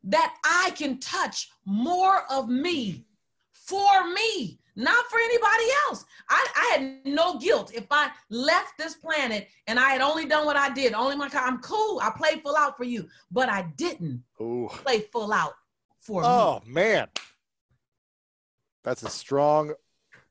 [0.04, 3.06] that I can touch more of me
[3.52, 6.04] for me, not for anybody else.
[6.28, 10.44] I, I had no guilt if I left this planet and I had only done
[10.44, 10.92] what I did.
[10.92, 12.00] Only my I'm cool.
[12.02, 14.68] I played full out for you, but I didn't Ooh.
[14.70, 15.54] play full out
[16.00, 16.72] for Oh me.
[16.72, 17.08] man.
[18.82, 19.72] That's a strong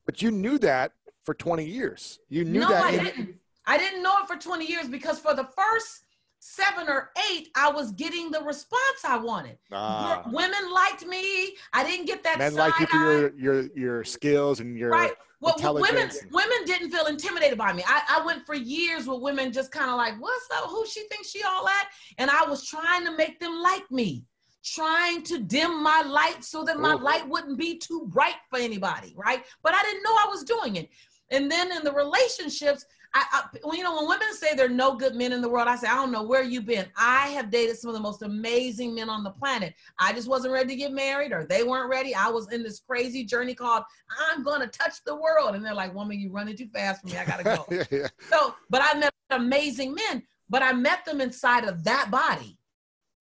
[0.06, 0.92] but you knew that
[1.24, 2.20] for 20 years.
[2.28, 3.34] You knew no, that I in- didn't.
[3.66, 6.03] I didn't know it for 20 years because for the first
[6.44, 9.56] seven or eight, I was getting the response I wanted.
[9.72, 10.22] Ah.
[10.26, 11.56] Women liked me.
[11.72, 14.90] I didn't get that men side like you for your your your skills and your
[14.90, 15.12] right.
[15.40, 17.82] Well, well, women women didn't feel intimidated by me.
[17.86, 20.68] I, I went for years with women just kind of like, what's up?
[20.68, 21.86] Who she thinks she all at?
[22.18, 24.24] And I was trying to make them like me,
[24.62, 26.98] trying to dim my light so that my Ooh.
[26.98, 29.44] light wouldn't be too bright for anybody, right?
[29.62, 30.90] But I didn't know I was doing it.
[31.30, 32.84] And then in the relationships,
[33.14, 35.68] I, I you know, when women say there are no good men in the world,
[35.68, 36.86] I say, I don't know where you've been.
[36.96, 39.74] I have dated some of the most amazing men on the planet.
[39.98, 42.14] I just wasn't ready to get married, or they weren't ready.
[42.14, 43.84] I was in this crazy journey called
[44.30, 45.54] I'm gonna touch the world.
[45.54, 47.16] And they're like, woman, you're running too fast for me.
[47.16, 47.66] I gotta go.
[47.70, 48.08] yeah, yeah.
[48.30, 52.58] so, but I met amazing men, but I met them inside of that body,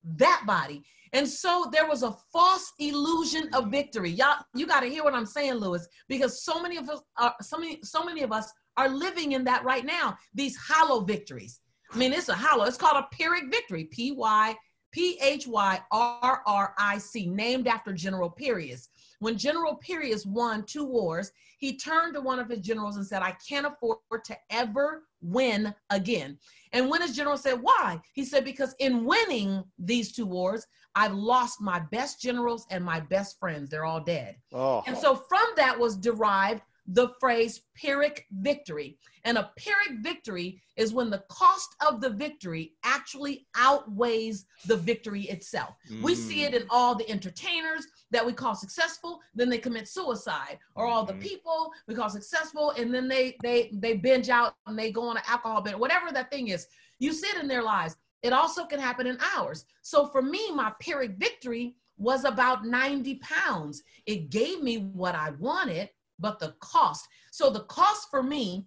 [0.04, 0.84] that body.
[1.14, 4.10] And so there was a false illusion of victory.
[4.10, 7.36] Y'all, you got to hear what I'm saying, Lewis, because so many of us are
[7.40, 10.18] so many, so many of us are living in that right now.
[10.34, 11.60] These hollow victories.
[11.92, 12.66] I mean, it's a hollow.
[12.66, 13.86] It's called a Pyrrhic victory.
[13.86, 14.56] P Y
[14.94, 18.90] P H Y R R I C, named after General Pyrrhus.
[19.20, 23.22] When General Pyrrhus won two wars, he turned to one of his generals and said,
[23.22, 26.38] I can't afford to ever win again.
[26.74, 28.00] And when his general said, Why?
[28.14, 30.66] He said, Because in winning these two wars,
[30.96, 33.70] I've lost my best generals and my best friends.
[33.70, 34.36] They're all dead.
[34.52, 34.84] Oh.
[34.86, 38.98] And so from that was derived the phrase Pyrrhic victory.
[39.24, 45.24] And a Pyrrhic victory is when the cost of the victory actually outweighs the victory
[45.24, 45.76] itself.
[46.02, 46.48] We see Mm.
[46.48, 51.06] it in all the entertainers that we call successful, then they commit suicide, or all
[51.06, 51.22] the Mhm.
[51.22, 55.18] people we call successful, and then they they they binge out and they go on
[55.18, 56.68] an alcohol binge, whatever that thing is.
[57.00, 57.96] You see it in their lives.
[58.24, 59.66] It also can happen in ours.
[59.82, 63.84] So for me, my Pyrrhic victory was about 90 pounds.
[64.06, 65.90] It gave me what I wanted,
[66.24, 67.08] but the cost.
[67.32, 68.66] So the cost for me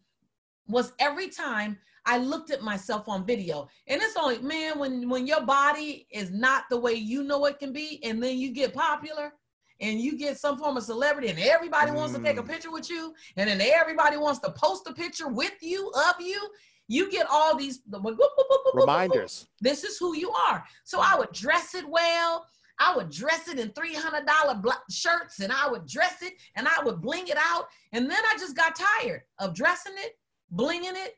[0.68, 3.66] was every time I looked at myself on video.
[3.88, 7.58] And it's only, man, when when your body is not the way you know it
[7.58, 9.32] can be, and then you get popular
[9.80, 12.48] and you get some form of celebrity, and everybody wants to take a Mm.
[12.48, 16.40] picture with you, and then everybody wants to post a picture with you, of you.
[16.88, 18.86] You get all these whoop, whoop, whoop, whoop, whoop, whoop, whoop.
[18.86, 19.48] reminders.
[19.60, 20.64] This is who you are.
[20.84, 22.46] So I would dress it well.
[22.78, 26.82] I would dress it in $300 bla- shirts and I would dress it and I
[26.84, 27.66] would bling it out.
[27.92, 30.18] And then I just got tired of dressing it,
[30.54, 31.14] blinging it,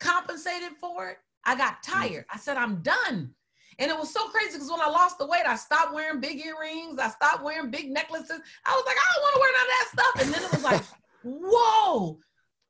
[0.00, 1.18] compensated for it.
[1.44, 2.26] I got tired.
[2.30, 3.34] I said, I'm done.
[3.80, 6.44] And it was so crazy because when I lost the weight, I stopped wearing big
[6.44, 6.98] earrings.
[6.98, 8.40] I stopped wearing big necklaces.
[8.66, 10.24] I was like, I don't want to wear none of that stuff.
[10.24, 10.82] And then it was like,
[11.24, 12.18] whoa,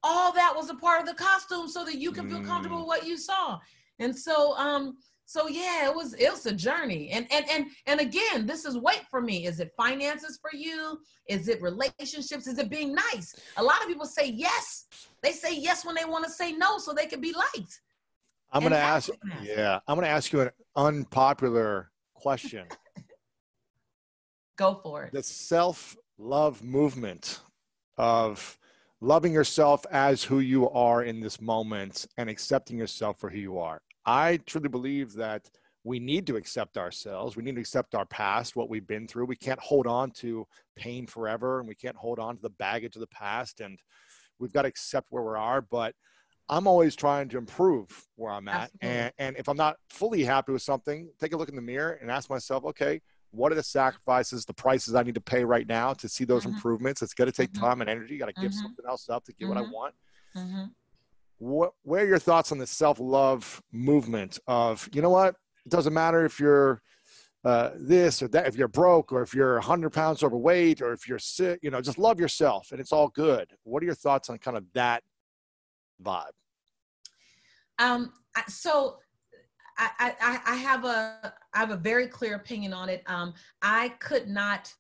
[0.03, 2.81] all that was a part of the costume so that you can feel comfortable Mm.
[2.81, 3.59] with what you saw.
[3.99, 4.99] And so, um,
[5.29, 7.11] so yeah, it was it was a journey.
[7.11, 9.45] And and and and again, this is weight for me.
[9.45, 10.99] Is it finances for you?
[11.29, 12.47] Is it relationships?
[12.47, 13.35] Is it being nice?
[13.59, 14.87] A lot of people say yes.
[15.23, 17.79] They say yes when they want to say no so they can be liked.
[18.53, 19.11] I'm going to ask
[19.43, 22.65] yeah, I'm going to ask you an unpopular question.
[24.57, 25.13] Go for it.
[25.13, 27.41] the self-love movement
[27.99, 28.59] of
[29.03, 33.59] loving yourself as who you are in this moment and accepting yourself for who you
[33.59, 33.83] are.
[34.09, 35.51] I truly believe that
[35.85, 37.37] we need to accept ourselves.
[37.37, 39.27] We need to accept our past, what we've been through.
[39.27, 40.47] We can't hold on to
[40.77, 43.79] pain forever and we can't hold on to the baggage of the past and
[44.39, 45.95] we've got to accept where we are, but
[46.49, 48.71] I'm always trying to improve where I'm at.
[48.73, 48.89] Absolutely.
[48.89, 51.99] And, and if I'm not fully happy with something, take a look in the mirror
[52.01, 55.67] and ask myself, okay, what are the sacrifices, the prices I need to pay right
[55.69, 56.55] now to see those Mhm.
[56.57, 57.03] improvements?
[57.03, 57.61] It's going to take Mhm.
[57.61, 58.15] time and energy.
[58.15, 58.63] You got to give Mhm.
[58.63, 59.71] something else up to get what I Mhm.
[59.71, 59.95] want.
[61.39, 65.35] What, what are your thoughts on the self love movement of, you know what?
[65.65, 66.83] It doesn't matter if you're
[67.45, 71.09] uh, this or that, if you're broke or if you're 100 pounds overweight or if
[71.09, 73.49] you're sick, you know, just love yourself and it's all good.
[73.63, 75.03] What are your thoughts on kind of that
[76.03, 76.31] vibe?
[77.79, 78.13] Um,
[78.49, 78.99] so
[79.79, 83.05] I, I- I have a, I have a very clear opinion on it.
[83.07, 84.75] Um, I could not,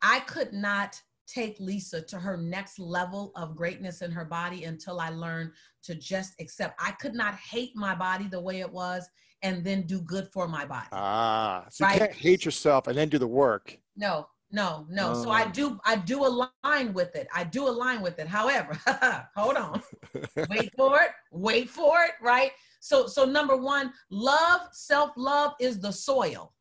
[0.00, 5.00] I could not take Lisa to her next level of greatness in her body until
[5.00, 5.52] I learned
[5.84, 6.80] to just accept.
[6.82, 9.08] I could not hate my body the way it was
[9.42, 10.88] and then do good for my body.
[10.92, 13.78] Ah, so you can't hate yourself and then do the work.
[13.96, 15.12] No, no, no.
[15.14, 15.50] So I Oh.
[15.50, 17.28] do, I do align with it.
[17.34, 18.28] I do align with it.
[18.28, 18.78] However,
[19.36, 19.82] hold on.
[20.48, 21.10] wait for it.
[21.32, 22.12] Wait for it.
[22.22, 22.52] Right.
[22.80, 26.52] So, so number one, love, self love is the soil.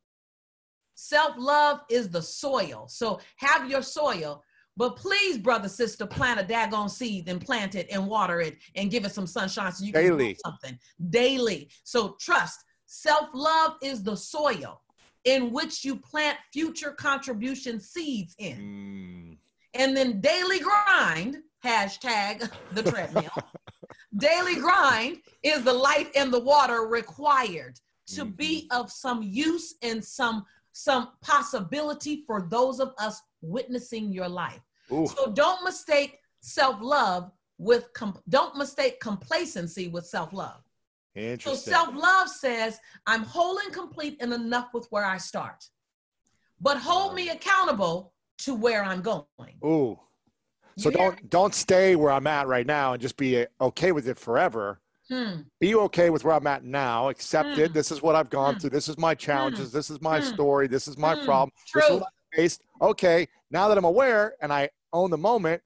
[0.96, 2.88] Self love is the soil.
[2.88, 4.44] So have your soil,
[4.78, 8.92] but please, brother, sister, plant a daggone seed and plant it and water it and
[8.92, 10.34] give it some sunshine so you can Daily.
[10.34, 11.70] do something daily.
[11.84, 12.66] So trust.
[12.86, 14.82] Self love is the soil
[15.24, 18.58] in which you plant future contribution seeds in.
[18.58, 19.38] Mm.
[19.74, 23.32] And then daily grind, hashtag the treadmill.
[24.18, 30.04] daily grind is the light and the water required to be of some use and
[30.04, 30.46] some
[30.78, 34.60] some possibility for those of us witnessing your life.
[34.92, 35.08] Ooh.
[35.08, 40.62] So don't mistake self-love with com- don't mistake complacency with self-love.
[41.40, 45.66] So self-love says I'm whole and complete and enough with where I start.
[46.60, 49.24] But hold me accountable to where I'm going.
[49.64, 49.98] Ooh.
[50.78, 53.94] So You don't don't stay where I'm at right now and just be uh, okay
[53.94, 54.82] with it forever.
[55.10, 55.42] Hmm.
[55.62, 57.08] Be okay with where I'm at now.
[57.10, 57.72] Accept it.
[57.72, 57.74] Mm.
[57.74, 58.62] This is what I've gone Mm.
[58.62, 58.70] through.
[58.72, 59.72] This is my challenges.
[59.72, 60.34] This is my Mm.
[60.34, 60.68] story.
[60.68, 61.24] This is my Mm.
[61.24, 61.52] problem.
[61.74, 62.00] This is True.
[62.00, 62.62] what I faced.
[62.82, 65.62] Okay, now that I'm aware and I own the moment,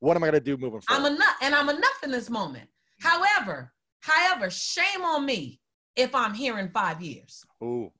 [0.00, 1.06] what am I going to do moving forward?
[1.06, 2.68] I'm enough, and I'm enough in this moment.
[3.00, 5.60] However, however, shame on me
[5.96, 7.44] if I'm here in five years.
[7.62, 7.90] Ooh.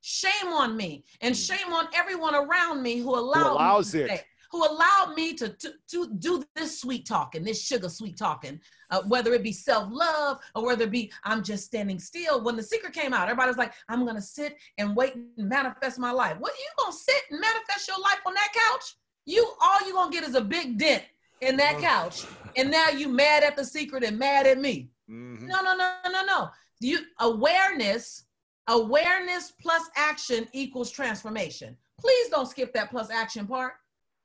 [0.00, 1.46] Shame on me, and Mm.
[1.46, 4.08] shame on everyone around me who allowed allows me to it.
[4.18, 8.60] stay, who allowed me to, to to do this sweet talking, this sugar sweet talking,
[8.90, 12.40] uh, whether it be self love or whether it be I'm just standing still.
[12.40, 15.98] When the secret came out, everybody was like, I'm gonna sit and wait and manifest
[15.98, 16.36] my life.
[16.38, 18.94] What are you gonna sit and manifest your life on that couch?
[19.26, 21.02] You all you gonna get is a big dent
[21.40, 22.24] in that couch,
[22.56, 24.88] and now you mad at the secret and mad at me.
[25.10, 25.48] Mhm.
[25.48, 26.50] No, no, no, no, no.
[26.78, 28.26] You awareness,
[28.68, 31.76] awareness plus action equals transformation.
[31.98, 33.72] Please don't skip that plus action part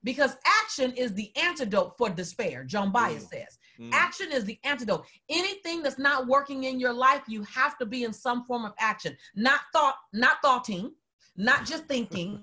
[0.04, 2.64] because action is the antidote for despair.
[2.64, 3.30] Joan Baez Mm.
[3.30, 3.58] says.
[3.80, 3.92] Mm.
[3.94, 5.06] Action is the antidote.
[5.30, 8.74] Anything that's not working in your life, you have to be in some form of
[8.80, 9.16] action.
[9.36, 10.94] Not thought, not thoughting,
[11.38, 12.42] not just thinking,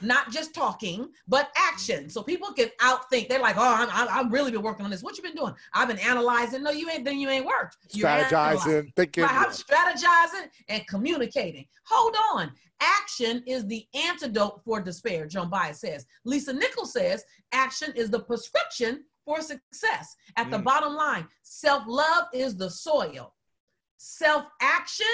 [0.00, 2.08] not just talking, but action.
[2.08, 3.28] So people can outthink.
[3.28, 5.02] They're like, "Oh, I'm, I'm, I've really been working on this.
[5.02, 5.54] What you been doing?
[5.74, 7.04] I've been analyzing." No, you ain't.
[7.04, 7.76] Then you ain't worked.
[7.92, 8.62] You analyzed.
[8.64, 9.24] Strategizing, thinking.
[9.24, 11.66] Right, I'm strategizing and communicating.
[11.84, 12.52] Hold on.
[12.80, 16.06] Action is the antidote for despair, Joan Baez says.
[16.24, 17.22] Lisa Nichols says
[17.52, 20.16] action is the prescription for success.
[20.36, 20.64] At the Mm.
[20.64, 23.34] bottom line, self love is the soil,
[23.98, 25.06] self action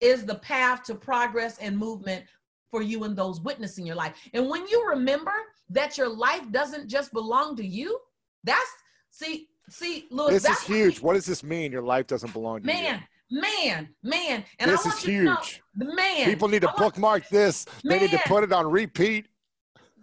[0.00, 2.26] is the path to progress and movement
[2.70, 4.14] for you and those witnessing your life.
[4.34, 5.32] And when you remember
[5.70, 7.98] that your life doesn't just belong to you,
[8.44, 8.70] that's
[9.10, 11.00] see, see, Louis, this is that's huge.
[11.00, 11.72] What does this mean?
[11.72, 14.44] Your life doesn't belong to man, man, man.
[14.58, 15.62] And This I is want you to know, huge.
[15.76, 16.24] the man.
[16.26, 17.66] People need to want- bookmark this.
[17.84, 19.26] They need to put it on repeat.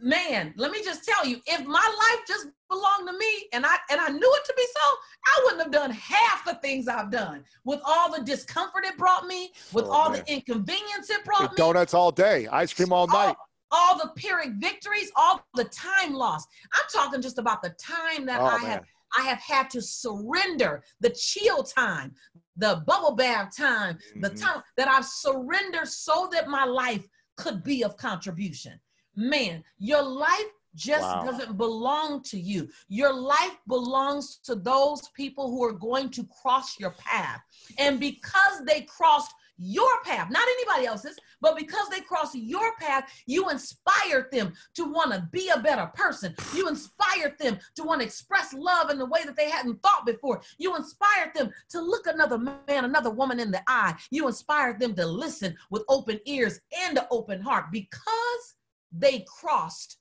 [0.01, 3.75] Man, let me just tell you, if my life just belonged to me and I
[3.91, 4.85] and I knew it to be so,
[5.25, 9.25] I wouldn't have done half the things I've done with all the discomfort it brought
[9.27, 10.23] me, with Oh, all man.
[10.25, 11.57] the inconvenience it brought me.
[11.57, 13.35] donuts all day, ice cream all night.
[13.75, 16.47] all the Pyrrhic victories, all the time lost.
[16.73, 18.71] I'm talking just about the time that Oh, I man.
[18.71, 18.83] have
[19.17, 22.15] I have had to surrender, the chill time,
[22.55, 24.41] the bubble bath time, the Mhm.
[24.41, 28.79] time that I've surrendered so that my life could be of contribution.
[29.15, 31.23] Man, your life just Wow.
[31.25, 32.69] doesn't belong to you.
[32.87, 37.41] Your life belongs to those people who are going to cross your path.
[37.77, 43.09] And because they crossed your path, not anybody else's, but because they crossed your path,
[43.27, 46.35] you inspired them to want to be a better person.
[46.55, 50.05] You inspired them to want to express love in the way that they hadn't thought
[50.05, 50.41] before.
[50.57, 53.95] You inspired them to look another man, another woman in the eye.
[54.09, 58.55] You inspired them to listen with open ears and an open heart because
[58.91, 59.97] they crossed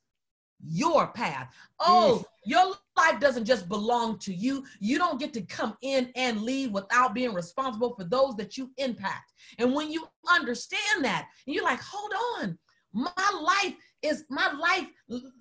[0.66, 1.48] your path.
[1.80, 1.86] Mm.
[1.86, 4.64] Oh, your life doesn't just belong to you.
[4.80, 8.70] You don't get to come in and leave without being responsible for those that you
[8.76, 9.32] impact.
[9.58, 12.58] And when you understand that, and you're like, hold on,
[12.92, 14.86] my life is my life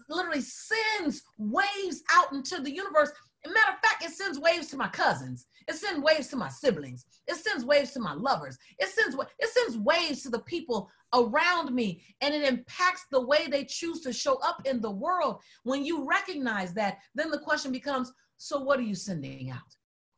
[0.07, 3.11] literally sends waves out into the universe.
[3.43, 5.47] As a matter of fact, it sends waves to my cousins.
[5.67, 7.05] It sends waves to my siblings.
[7.27, 8.57] It sends waves to my lovers.
[8.77, 13.47] It sends it sends waves to the people around me, and it impacts the way
[13.47, 15.41] they choose to show up in the world.
[15.63, 19.59] When you recognize that, then the question becomes: So, what are you sending out?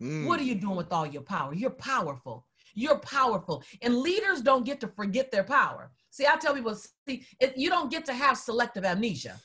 [0.01, 0.27] Mm.
[0.27, 1.53] What are you doing with all your power?
[1.53, 2.45] You're powerful.
[2.75, 3.63] You're powerful.
[3.81, 5.91] And leaders don't get to forget their power.
[6.09, 6.75] See, I tell people,
[7.07, 9.39] see, it, you don't get to have selective amnesia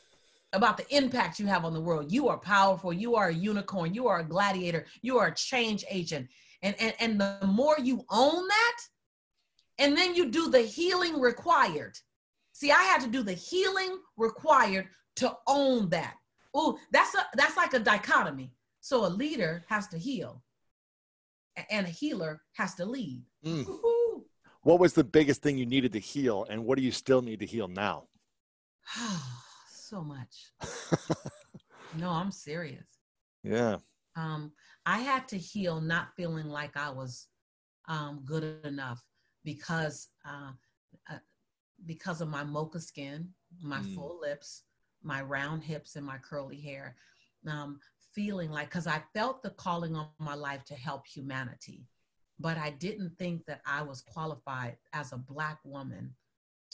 [0.52, 2.10] about the impact you have on the world.
[2.10, 2.92] You are powerful.
[2.92, 3.92] You are a unicorn.
[3.94, 4.86] You are a gladiator.
[5.02, 6.28] You are a change agent.
[6.62, 8.76] And, and, and the more you own that,
[9.78, 11.98] and then you do the healing required.
[12.52, 16.14] See, I had to do the healing required to own that.
[16.56, 18.52] Ooh, that's a that's like a dichotomy.
[18.80, 20.42] So a leader has to heal,
[21.70, 23.22] and a healer has to lead.
[23.44, 23.66] Mm.
[24.62, 27.40] What was the biggest thing you needed to heal, and what do you still need
[27.40, 28.08] to heal now?
[29.70, 30.52] so much.
[31.98, 32.86] no, I'm serious.
[33.44, 33.76] Yeah.
[34.16, 34.52] Um,
[34.84, 37.28] I had to heal not feeling like I was
[37.88, 39.02] um, good enough
[39.48, 40.52] because uh,
[41.10, 41.18] uh,
[41.86, 43.30] because of my mocha skin,
[43.62, 43.94] my mm.
[43.94, 44.64] full lips,
[45.02, 46.96] my round hips, and my curly hair.
[47.46, 47.80] Um,
[48.12, 51.86] feeling like because I felt the calling on my life to help humanity,
[52.38, 56.14] but I didn't think that I was qualified as a black woman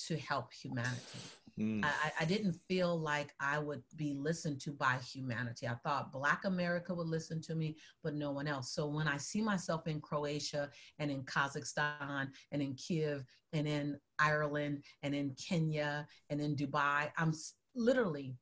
[0.09, 1.21] to help humanity.
[1.59, 1.85] Mm.
[1.85, 5.69] I, I, didn't feel like I would be listened to by humanity.
[5.69, 8.75] I thought Black America would listen to me, but no one else.
[8.75, 13.97] So when I see myself in Croatia and in Kazakhstan and in Kiev and in
[14.19, 17.33] Ireland and in Kenya and in Dubai, I'm
[17.77, 18.35] literally,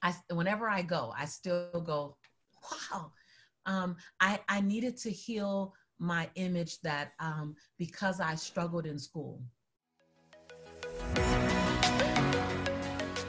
[0.00, 2.16] I whenever I go, I still go,
[2.92, 3.12] wow.
[3.66, 9.42] Um, I, I needed to heal my image that um, because I struggled in school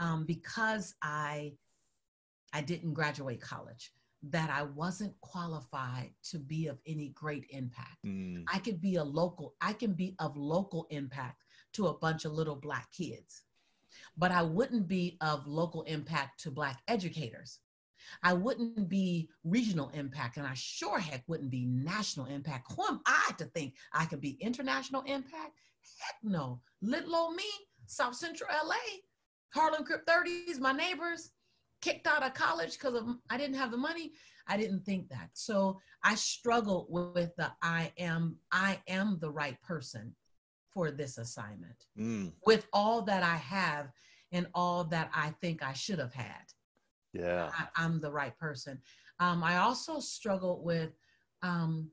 [0.00, 1.52] um, because I
[2.52, 3.92] I didn't graduate college
[4.22, 8.04] that I wasn't qualified to be of any great impact.
[8.04, 8.44] Mm.
[8.52, 11.42] I could be a local, I can be of local impact
[11.74, 13.42] to a bunch of little black kids,
[14.18, 17.60] but I wouldn't be of local impact to black educators.
[18.22, 22.72] I wouldn't be regional impact, and I sure heck wouldn't be national impact.
[22.72, 25.52] Who am I to think I could be international impact?
[26.00, 26.60] Heck no.
[26.82, 27.44] Little old me,
[27.86, 28.74] South Central LA,
[29.52, 31.30] Harlem Crip 30s, my neighbors,
[31.80, 34.12] kicked out of college because of I didn't have the money.
[34.46, 35.30] I didn't think that.
[35.32, 40.14] So I struggled with the I am I am the right person
[40.70, 42.32] for this assignment mm.
[42.46, 43.90] with all that I have
[44.32, 46.44] and all that I think I should have had.
[47.12, 47.50] Yeah.
[47.76, 48.80] I, am the right person.
[49.18, 50.90] Um, I also struggled with
[51.42, 51.90] um,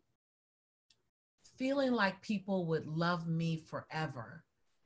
[1.57, 4.43] feeling like people would love me forever,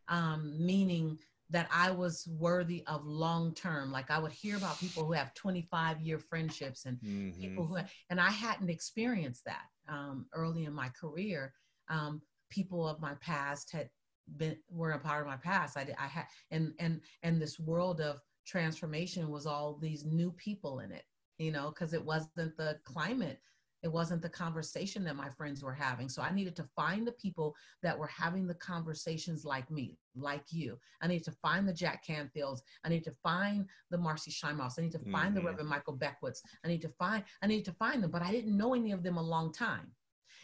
[0.08, 1.20] um, meaning
[1.52, 3.92] that I was worthy of long term.
[3.92, 7.40] Like I would hear about people who have 25 year friendships and mm-hmm.
[7.40, 7.78] people who,
[8.10, 11.54] and I hadn't experienced that um, early in my career.
[11.90, 13.90] Um, people of my past had
[14.38, 15.78] been were a part of my past.
[15.78, 20.80] I, I had, and and and this world of transformation was all these new people
[20.80, 21.04] in it.
[21.38, 23.40] You know, because it wasn't the climate
[23.84, 26.08] it wasn't the conversation that my friends were having.
[26.08, 30.44] So I needed to find the people that were having the conversations like me, like
[30.52, 30.78] you.
[31.02, 32.62] I need to find the Jack Canfields.
[32.84, 34.78] I need to find the Marci Shimoffs.
[34.78, 35.36] I need to find mm-hmm.
[35.36, 36.42] the Reverend Michael Beckwiths.
[36.64, 39.04] I need to find, I need to find them, but I didn't know any of
[39.04, 39.92] them a long time.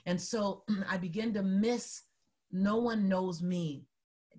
[0.05, 2.03] And so I began to miss,
[2.51, 3.85] no one knows me.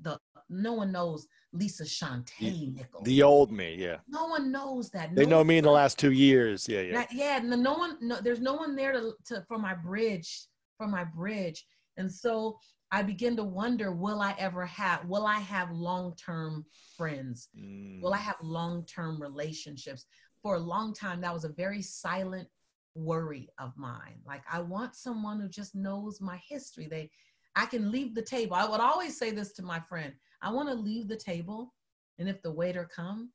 [0.03, 0.19] The
[0.49, 3.05] no one knows Lisa Shantae Nichols.
[3.05, 3.97] The old me, yeah.
[4.09, 5.15] No one knows that.
[5.15, 6.69] They know me in the last two years.
[6.69, 7.07] Yeah, yeah.
[7.11, 7.97] yeah, no, no one.
[8.01, 10.47] No, there's no one there to, to for my bridge,
[10.77, 11.65] for my bridge.
[11.97, 12.59] And so
[12.91, 16.65] I begin to wonder will I ever have, will I have long term
[16.97, 17.49] friends?
[17.59, 18.03] Mm.
[18.03, 20.05] Will I have long term relationships?
[20.43, 22.49] For a long time, that was a very silent
[22.95, 24.21] worry of mine.
[24.27, 26.87] Like, I want someone who just knows my history.
[26.87, 27.11] They,
[27.57, 28.55] I can leave the table.
[28.55, 30.13] I would always say this to my friend
[30.43, 31.75] I want to leave the table.
[32.19, 33.31] And if the waiter come,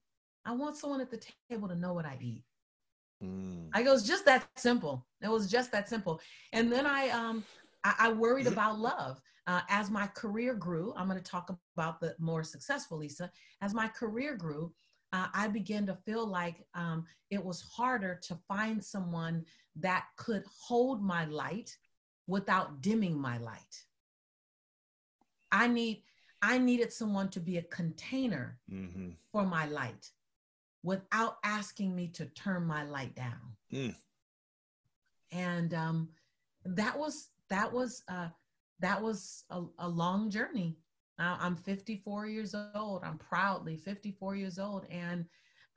[0.45, 2.43] I want someone at the table to know what I eat.
[3.23, 3.69] Mm.
[3.73, 5.05] I go, it's just that simple.
[5.21, 6.19] It was just that simple.
[6.51, 7.43] And then I, um,
[7.83, 9.21] I, I worried about love.
[9.45, 13.29] Uh, as my career grew, I'm going to talk about the more successful Lisa.
[13.61, 14.73] As my career grew,
[15.11, 19.45] uh, I began to feel like um, it was harder to find someone
[19.75, 21.75] that could hold my light
[22.25, 23.83] without dimming my light.
[25.51, 26.03] I need
[26.43, 29.11] I needed someone to be a container mm-hmm.
[29.31, 30.11] for my light
[30.83, 33.55] without asking me to turn my light down.
[33.71, 33.95] Mm.
[35.31, 36.09] And um,
[36.65, 38.27] that was that was uh,
[38.81, 40.77] that was a, a long journey.
[41.17, 43.03] Uh, I'm 54 years old.
[43.05, 45.25] I'm proudly 54 years old, and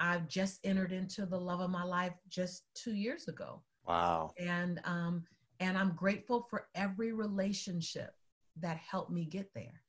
[0.00, 3.62] I've just entered into the love of my life just two years ago.
[3.86, 4.32] Wow!
[4.36, 5.22] And um,
[5.60, 8.10] and I'm grateful for every relationship
[8.60, 9.80] that helped me get there.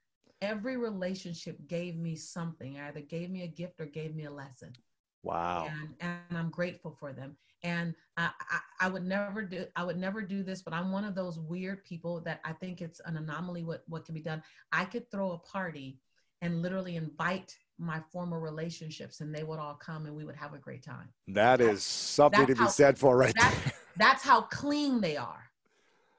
[0.42, 4.74] Every relationship gave me something, either gave me a gift or gave me a lesson.
[5.24, 5.68] Wow.
[5.70, 7.36] And, and I'm grateful for them.
[7.64, 11.04] And I, I, I, would never do I would never do this, but I'm one
[11.04, 14.44] of those weird people that I think it's an anomaly what, what can be done.
[14.72, 16.00] I could throw a party
[16.42, 20.54] and literally invite my former relationships and they would all come and we would have
[20.54, 21.10] a great time.
[21.28, 23.74] That is something to be how, said for right that's, there.
[23.98, 25.50] That's how clean they are.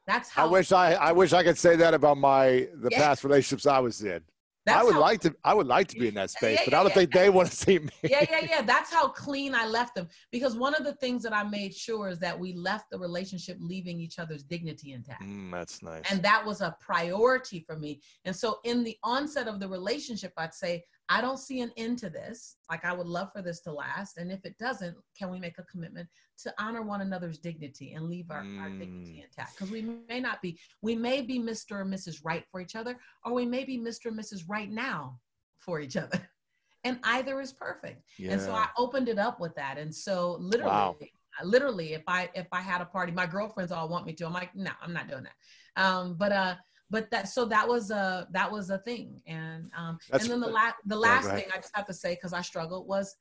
[0.08, 2.98] That's how I wish I I wish I could say that about my the yeah.
[2.98, 4.22] past relationships I was in.
[4.64, 5.34] That's I would how, like to.
[5.44, 7.30] I would like to be in that space, yeah, but I don't yeah, think they
[7.30, 7.90] want to see me.
[8.02, 8.62] Yeah, yeah, yeah.
[8.66, 10.08] That's how clean I left them.
[10.30, 13.56] Because one of the things that I made sure is that we left the relationship
[13.60, 15.22] leaving each other's dignity intact.
[15.22, 16.02] Mm, that's nice.
[16.10, 18.00] And that was a priority for me.
[18.24, 21.98] And so, in the onset of the relationship, I'd say, I don't see an end
[22.00, 22.56] to this.
[22.70, 24.18] Like, I would love for this to last.
[24.18, 26.08] And if it doesn't, can we make a commitment
[26.42, 28.60] to honor one another's dignity and leave our, mm.
[28.60, 29.24] our dignity mm.
[29.24, 29.56] intact?
[29.56, 31.80] Because we may not be, we may be Mr.
[31.80, 32.20] and Mrs.
[32.24, 34.06] Right for each other, or we may be Mr.
[34.06, 34.42] and Mrs.
[34.48, 35.18] Right now
[35.58, 36.20] for each other.
[36.84, 38.04] And either is perfect.
[38.18, 38.32] Yeah.
[38.32, 39.78] And so I opened it up with that.
[39.78, 40.96] And so literally, wow.
[41.42, 44.24] literally, if I if I had a party, my girlfriends all want me to.
[44.24, 45.82] I'm like, no, I'm not doing that.
[45.84, 46.54] Um, but uh,
[46.90, 49.20] but that so that was a that was a thing.
[49.26, 51.94] And um That's, and then the last the last yeah, thing i just have to
[51.94, 53.16] say because i struggled was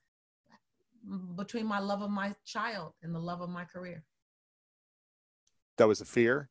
[1.36, 4.04] between my love of my child and the love of my career.
[5.78, 6.50] That was a fear?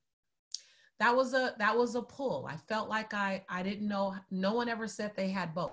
[0.99, 2.49] That was a that was a pull.
[2.51, 5.73] I felt like i i didn't know no one ever said they had both.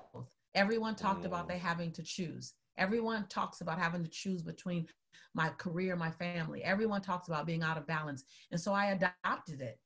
[0.56, 1.28] Everyone talked mm.
[1.28, 2.54] about they having to choose.
[2.78, 4.88] Everyone talks about having to choose between
[5.34, 6.64] my career my family.
[6.64, 8.26] Everyone talks about being out of balance.
[8.52, 9.80] And so i adopted it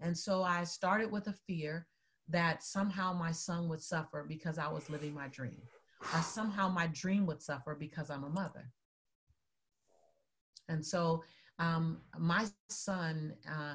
[0.00, 1.86] and so I started with a fear
[2.28, 5.60] that somehow my son would suffer because I was living my dream,
[6.14, 8.70] or somehow my dream would suffer because I'm a mother.
[10.68, 11.22] And so
[11.58, 13.74] um, my son, uh,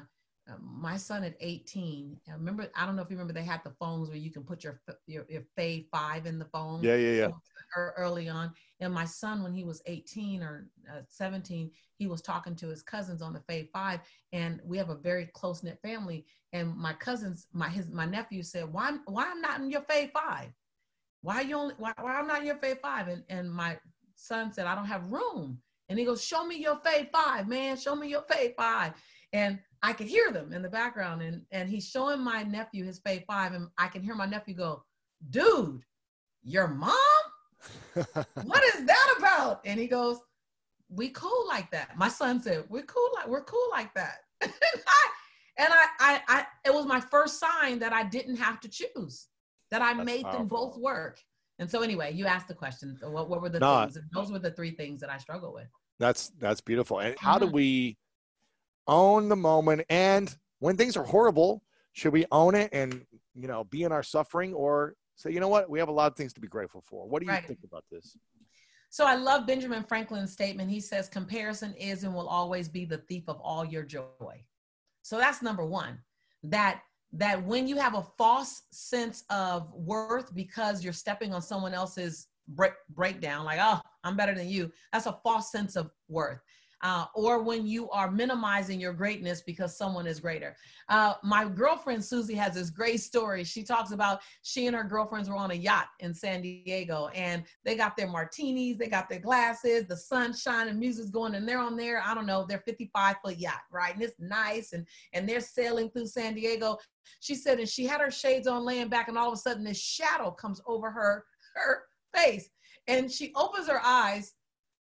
[0.60, 3.74] my son at 18, I remember, I don't know if you remember, they had the
[3.78, 6.82] phones where you can put your, your, your Fave 5 in the phone.
[6.82, 7.28] Yeah, yeah, yeah.
[7.76, 8.52] Early on.
[8.80, 12.82] And my son, when he was 18 or uh, 17, he was talking to his
[12.82, 14.00] cousins on the Fave 5.
[14.32, 16.24] And we have a very close knit family.
[16.54, 20.12] And my cousins, my his my nephew said, Why, why I'm not in your Fave
[20.12, 20.48] 5?
[21.20, 23.08] Why you only, why, why I'm not in your Fave 5?
[23.08, 23.76] And, and my
[24.14, 25.58] son said, I don't have room.
[25.90, 27.76] And he goes, Show me your Fave 5, man.
[27.76, 28.92] Show me your Fave 5.
[29.32, 31.22] And I could hear them in the background.
[31.22, 33.52] And, and he's showing my nephew his Fave 5.
[33.52, 34.82] And I can hear my nephew go,
[35.30, 35.82] Dude,
[36.42, 36.94] your mom?
[38.44, 39.60] what is that about?
[39.64, 40.18] And he goes,
[40.88, 41.96] We cool like that.
[41.96, 44.18] My son said, We're cool like we're cool like that.
[44.42, 44.52] and
[45.58, 49.26] I, I, I, it was my first sign that I didn't have to choose,
[49.70, 50.38] that I That's made powerful.
[50.40, 51.18] them both work.
[51.60, 52.96] And so, anyway, you asked the question.
[53.02, 53.96] What, what were the no, things?
[53.96, 55.66] And those were the three things that I struggle with.
[55.98, 57.00] That's that's beautiful.
[57.00, 57.46] And how mm-hmm.
[57.46, 57.98] do we
[58.88, 59.82] own the moment?
[59.88, 61.62] And when things are horrible,
[61.92, 65.48] should we own it and you know be in our suffering, or say, you know
[65.48, 67.06] what, we have a lot of things to be grateful for?
[67.06, 67.46] What do you right.
[67.46, 68.16] think about this?
[68.90, 70.70] So I love Benjamin Franklin's statement.
[70.70, 74.44] He says, comparison is and will always be the thief of all your joy.
[75.02, 75.98] So that's number one.
[76.44, 76.80] That
[77.12, 82.26] that when you have a false sense of worth because you're stepping on someone else's
[82.48, 86.40] break, breakdown, like, oh, I'm better than you, that's a false sense of worth.
[86.82, 90.56] Uh, or when you are minimizing your greatness because someone is greater.
[90.88, 93.44] Uh, my girlfriend Susie has this great story.
[93.44, 97.44] She talks about she and her girlfriends were on a yacht in San Diego and
[97.64, 101.58] they got their martinis, they got their glasses, the sun shining, music's going, and they're
[101.58, 102.02] on there.
[102.04, 103.94] I don't know, they're 55 foot yacht, right?
[103.94, 106.78] And it's nice, and and they're sailing through San Diego.
[107.20, 109.64] She said, and she had her shades on, laying back, and all of a sudden
[109.64, 111.24] this shadow comes over her
[111.54, 112.50] her face,
[112.86, 114.34] and she opens her eyes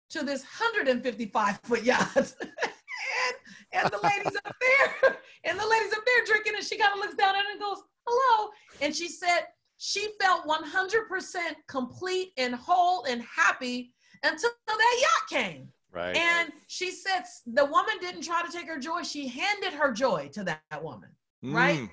[0.10, 2.16] to this 155 foot yacht.
[2.42, 3.36] and,
[3.72, 7.00] and the ladies up there, and the ladies up there drinking, and she kind of
[7.00, 8.50] looks down at it and goes, hello.
[8.82, 9.48] And she said
[9.78, 11.38] she felt 100%
[11.68, 13.94] complete and whole and happy
[14.24, 15.68] until that yacht came.
[15.92, 16.16] Right.
[16.16, 20.30] And she said the woman didn't try to take her joy, she handed her joy
[20.34, 21.10] to that, woman.
[21.44, 21.82] Right.
[21.82, 21.90] Mm.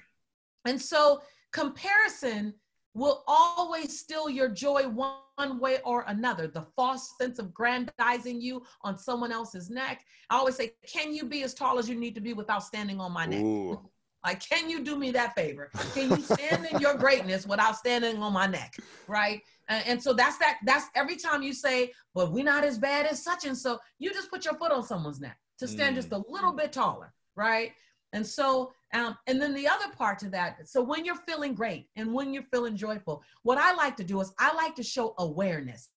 [0.65, 1.21] And so
[1.53, 2.55] comparison
[3.01, 6.47] will always steal your joy one way or another.
[6.47, 10.05] The false sense of grandizing you on someone else's neck.
[10.29, 13.01] I always say, can you be as tall as you need to be without standing
[13.01, 13.43] on my neck?
[13.43, 13.81] Ooh.
[14.23, 15.71] Like, can you do me that favor?
[15.95, 18.77] Can you stand in your greatness without standing on my neck?
[19.09, 19.41] Right.
[19.69, 20.59] And, and so that's that.
[20.67, 24.13] That's every time you say, but we're not as bad as such and so, you
[24.13, 26.23] just put your foot on someone's neck to stand just mm.
[26.23, 27.15] a little bit taller.
[27.35, 27.73] Right.
[28.13, 31.89] And so, um, and then the other part to that, so when you're feeling great
[31.97, 35.15] and when you're feeling joyful, what I like to do is I like to show
[35.19, 35.91] awareness.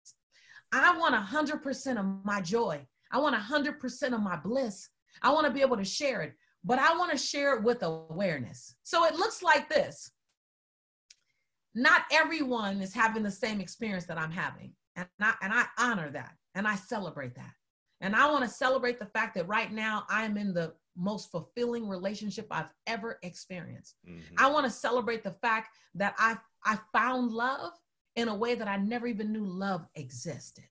[0.72, 2.86] I want 100% of my joy.
[3.12, 4.90] I want 100% of my bliss.
[5.22, 6.34] I want to be able to share it,
[6.64, 8.76] but I want to share it with awareness.
[8.84, 10.12] So it looks like this.
[11.76, 14.74] Not everyone is having the same experience that I'm having.
[14.96, 17.54] And I, and I honor that and I celebrate that.
[18.04, 21.88] And I want to celebrate the fact that right now I'm in the most fulfilling
[21.88, 23.96] relationship I've ever experienced.
[24.06, 24.22] Mhm.
[24.38, 27.74] I want to celebrate the fact that I I found love
[28.16, 30.70] in a way that I never even knew love existed.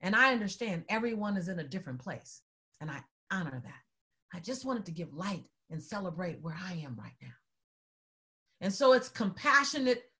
[0.00, 2.42] And I understand everyone is in a different place,
[2.80, 3.82] and I honor that.
[4.32, 7.34] I just wanted to give light and celebrate where I am right now.
[8.60, 10.12] And so it's compassionate,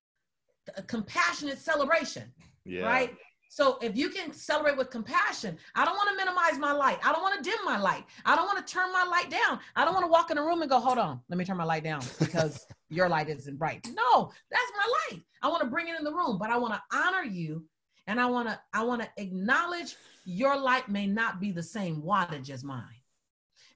[0.75, 2.33] a compassionate celebration
[2.67, 2.85] yeah.
[2.85, 3.17] right?
[3.49, 6.99] So if you can celebrate with compassion, I don't want to minimize my light.
[7.03, 8.05] I don't want to dim my light.
[8.25, 9.59] I don't want to turn my light down.
[9.75, 11.57] I don't want to walk in a room and go, hold on, let me turn
[11.57, 13.87] my light down because your light isn't bright.
[13.93, 15.23] No, that's my light.
[15.41, 17.65] I want to bring it in the room, but I want to honor you
[18.07, 19.95] and I want to I want to acknowledge
[20.25, 22.83] your light may not be the same wattage as mine.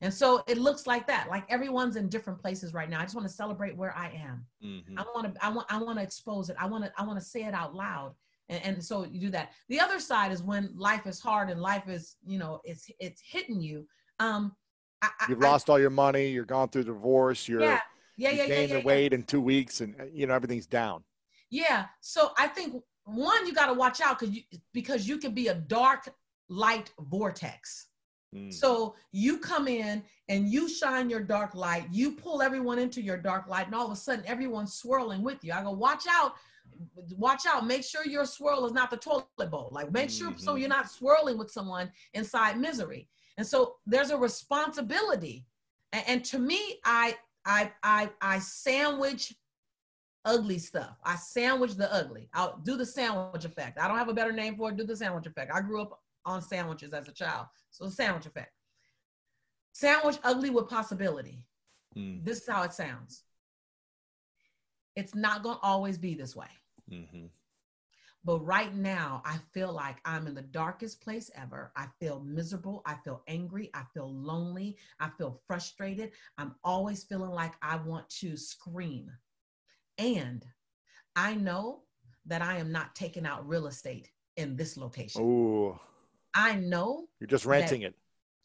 [0.02, 1.28] And so it looks like that.
[1.30, 3.00] Like everyone's in different places right now.
[3.00, 4.46] I just want to celebrate where I am.
[4.64, 4.98] Mhm.
[4.98, 6.56] I want to I want I want to expose it.
[6.60, 8.16] I want to I want to say it out loud.
[8.52, 9.54] And, and so you do that.
[9.70, 13.22] The other side is when life is hard and life is, you know, it's it's
[13.26, 13.88] hitting you.
[14.20, 14.56] Um
[15.02, 16.28] I, You've I- lost all your money.
[16.28, 17.48] You're going through divorce.
[17.48, 17.80] You're yeah,
[18.18, 18.86] yeah, you yeah, yeah, gained yeah, the yeah.
[18.86, 21.04] weight in two weeks, and you know everything's down.
[21.50, 21.86] Yeah.
[22.02, 22.76] So I think
[23.06, 24.44] one, you got to watch out because you
[24.74, 26.08] because you can be a dark
[26.50, 27.88] light vortex.
[28.36, 28.54] Mm.
[28.54, 33.18] So you come in and you shine your dark light, you pull everyone into your
[33.18, 35.52] dark light, and all of a sudden everyone's swirling with you.
[35.52, 36.34] I go, watch out,
[37.18, 39.70] watch out, make sure your swirl is not the toilet bowl.
[39.72, 40.60] Like make sure so Mhm.
[40.60, 43.10] you're not swirling with someone inside misery.
[43.38, 45.46] And so there's a responsibility.
[45.94, 49.34] And, and to me, I I I I sandwich
[50.26, 50.98] ugly stuff.
[51.04, 52.30] I sandwich the ugly.
[52.34, 53.80] I'll do the sandwich effect.
[53.80, 54.78] I don't have a better name for it.
[54.78, 55.52] Do the sandwich effect.
[55.54, 57.48] I grew up on sandwiches as a child.
[57.72, 58.54] So the sandwich effect.
[59.74, 61.48] Sandwich ugly with possibility.
[61.96, 62.24] Mm.
[62.24, 63.24] This is how it sounds.
[64.96, 66.50] It's not going to always be this way.
[66.92, 67.32] Mhm.
[68.24, 71.72] But right now, I feel like I'm in the darkest place ever.
[71.76, 72.84] I feel miserable.
[72.86, 73.72] I feel angry.
[73.74, 74.78] I feel lonely.
[75.00, 76.12] I feel frustrated.
[76.38, 79.12] I'm always feeling like I want to scream.
[79.98, 80.46] And
[81.16, 81.84] I know
[82.26, 85.22] that I am not taking out real estate in this location.
[85.22, 85.80] Ooh,
[86.34, 87.96] I know you're just renting it.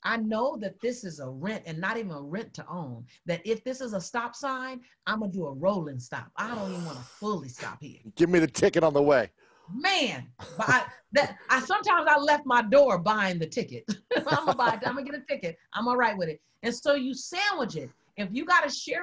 [0.06, 3.04] I know that this is a rent and not even a rent to own.
[3.26, 6.30] That if this is a stop sign, I'm gonna do a rolling stop.
[6.36, 9.30] I don't even want to fully stop here, Give me the ticket on the way.
[9.74, 10.28] man.
[10.56, 13.84] But I, that I sometimes I left my door buying the ticket.
[14.16, 14.78] I'm gonna buy.
[14.86, 15.58] I'm gonna get a ticket.
[15.72, 16.40] I'm all right with it.
[16.62, 17.90] And so you sandwich it.
[18.16, 19.02] If you got to share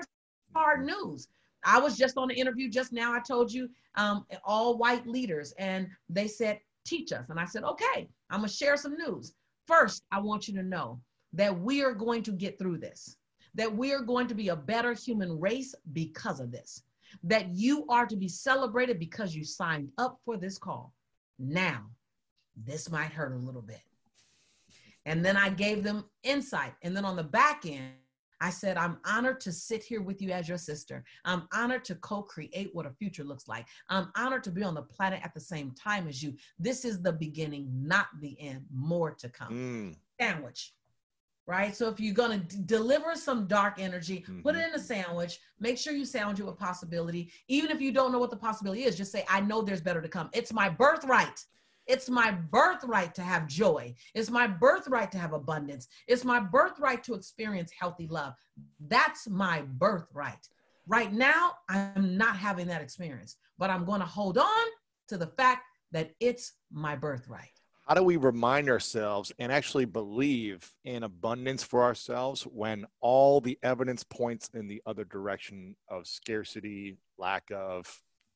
[0.56, 1.28] hard news,
[1.66, 3.14] I was just on an interview just now.
[3.14, 7.30] I told you, um, all white leaders, and they said, teach us.
[7.30, 9.34] And I said, okay, I'm gonna share some news.
[9.68, 10.99] First, I want you to know
[11.34, 13.18] that we are going to get through this,
[13.55, 16.84] that we are going to be a better human race because of this,
[17.24, 20.93] that you are to be celebrated because you signed up for this call.
[21.39, 21.86] Now,
[22.55, 23.82] this might hurt a little bit.
[25.05, 26.74] And then I gave them insight.
[26.82, 27.93] And then on the back end,
[28.42, 31.04] I said, I'm honored to sit here with you as your sister.
[31.26, 33.66] I'm honored to co create what a future looks like.
[33.90, 36.36] I'm honored to be on the planet at the same time as you.
[36.60, 38.66] This is the beginning, not the end.
[38.74, 39.54] More to come.
[39.54, 39.96] Mm.
[40.20, 40.74] Sandwich.
[41.46, 41.76] right?
[41.76, 44.42] So if you're going to d- deliver some dark energy, mm-hmm.
[44.42, 44.74] put it Mm-hmm.
[44.76, 45.40] in a sandwich.
[45.60, 47.32] Make sure you sandwich it with possibility.
[47.50, 50.02] Even if you don't know what the possibility is, just say, I know there's better
[50.02, 50.30] to come.
[50.34, 51.46] It's my birthright.
[51.88, 53.96] It's my birthright to have joy.
[54.14, 55.88] It's my birthright to have abundance.
[56.08, 58.34] It's my birthright to experience healthy love.
[58.88, 60.48] That's my birthright.
[60.88, 64.66] Right now, I'm not having that experience, but I'm going to hold on
[65.10, 67.50] to the fact that it's my birthright
[67.88, 73.60] how do we remind ourselves and actually believe in abundance for ourselves when all the
[73.62, 77.86] evidence points in the other direction of scarcity lack of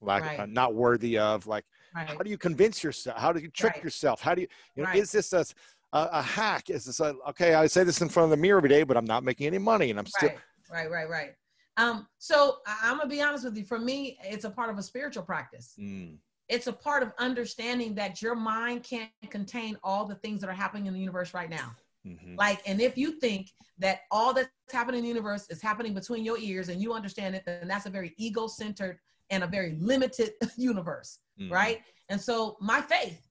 [0.01, 0.39] lack right.
[0.39, 2.07] uh, not worthy of like right.
[2.07, 3.83] how do you convince yourself how do you trick right.
[3.83, 5.45] yourself how do you, you know is this a,
[5.93, 8.57] a, a, hack is this a, okay i say this in front of the mirror
[8.57, 10.29] every day but i'm not making any money and i'm still
[10.71, 11.31] right right right
[11.77, 14.83] um so i'm gonna be honest with you for me it's a part of a
[14.83, 16.15] spiritual practice mm
[16.49, 20.53] it's a part of understanding that your mind can't contain all the things that are
[20.53, 21.75] happening in the universe right now.
[22.05, 22.35] Mm-hmm.
[22.35, 26.23] Like, and if you think that all that's happening in the universe is happening between
[26.23, 29.77] your ears and you understand it, then that's a very ego centered and a very
[29.79, 31.53] limited universe, mm-hmm.
[31.53, 31.81] right?
[32.09, 33.27] And so, my faith,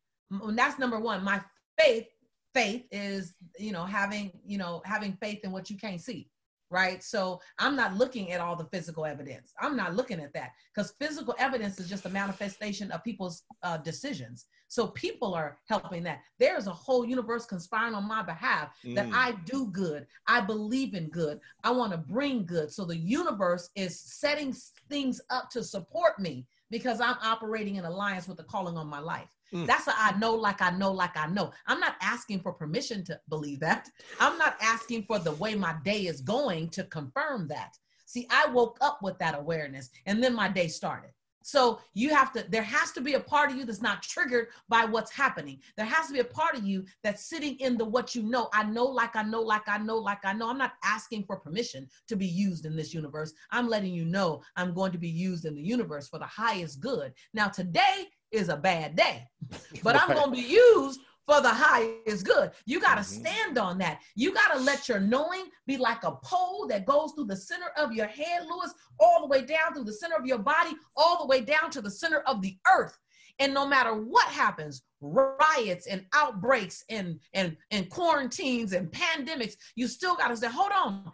[0.51, 1.25] that's number one.
[1.25, 1.41] My
[1.79, 2.07] faith,
[2.55, 6.29] faith is, you know, having, you know, having faith in what you can't see
[6.71, 7.03] right?
[7.03, 9.53] So I'm not looking at all the physical evidence.
[9.61, 13.79] I'm not looking at that because physical evidence is just a manifestation of people's uh,
[13.79, 14.47] decisions.
[14.69, 16.21] So people are helping that.
[16.39, 19.15] There's a whole universe conspiring on my behalf that mm.
[19.15, 20.07] I do good.
[20.27, 21.39] I believe in good.
[21.63, 22.73] I want to bring good.
[22.73, 24.55] So the universe is setting
[24.89, 28.99] things up to support me because I'm operating in alliance with the calling on my
[28.99, 29.29] life.
[29.53, 29.67] Mm.
[29.67, 31.53] That's I know like I know like I know.
[31.67, 33.89] I'm not asking for permission to believe that.
[34.21, 37.79] I'm not asking for the way my day is going to confirm that.
[38.07, 41.11] See, I woke up with that awareness and then my day started.
[41.47, 44.49] So you have to, there has to be a part of you that's not triggered
[44.69, 45.61] by what's happening.
[45.77, 48.49] There has to be a part of you that's sitting in the what you know.
[48.53, 50.51] I know, like I know, like I know, like I know.
[50.51, 53.33] I'm not asking for permission to be used in this universe.
[53.53, 56.81] I'm letting you know I'm going to be used in the universe for the highest
[56.81, 57.13] good.
[57.33, 59.25] Now, today is a bad day,
[59.83, 60.03] but right.
[60.03, 62.53] I'm going to be used for the highest good.
[62.65, 63.27] You got to mm-hmm.
[63.27, 64.01] stand on that.
[64.15, 67.71] You got to let your knowing be like a pole that goes through the center
[67.77, 71.19] of your head, Lewis, all the way down through the center of your body, all
[71.19, 72.97] the way down to the center of the earth.
[73.39, 79.89] And no matter what happens, riots and outbreaks and and and quarantines and pandemics, you
[79.89, 81.11] still got to say, hold on.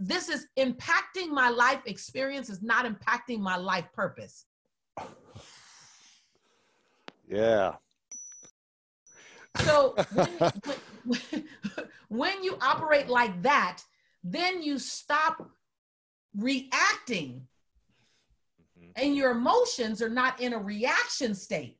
[0.00, 4.46] This is impacting my life experience, is not impacting my life purpose.
[7.32, 7.76] Yeah.
[9.60, 9.94] So
[11.04, 11.44] when,
[12.08, 13.82] when, you operate like that,
[14.22, 15.50] then you stop
[16.36, 17.46] reacting
[18.60, 18.90] mm-hmm.
[18.96, 21.78] and your emotions are not in a reaction state.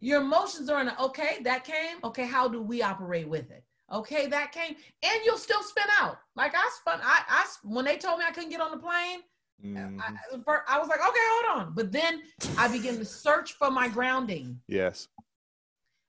[0.00, 1.96] Your emotions are in a, okay, that came.
[2.04, 3.64] Okay, how do we operate with it?
[3.92, 4.76] Okay, that came.
[5.02, 6.18] And you'll still spin out.
[6.36, 9.20] Like I spun, I, I when they told me I couldn't get on the plane,
[9.64, 10.00] mm-hmm.
[10.00, 11.74] I, I was like, okay, hold on.
[11.74, 12.22] But then
[12.56, 14.60] I begin to search for my grounding.
[14.68, 15.08] Yes.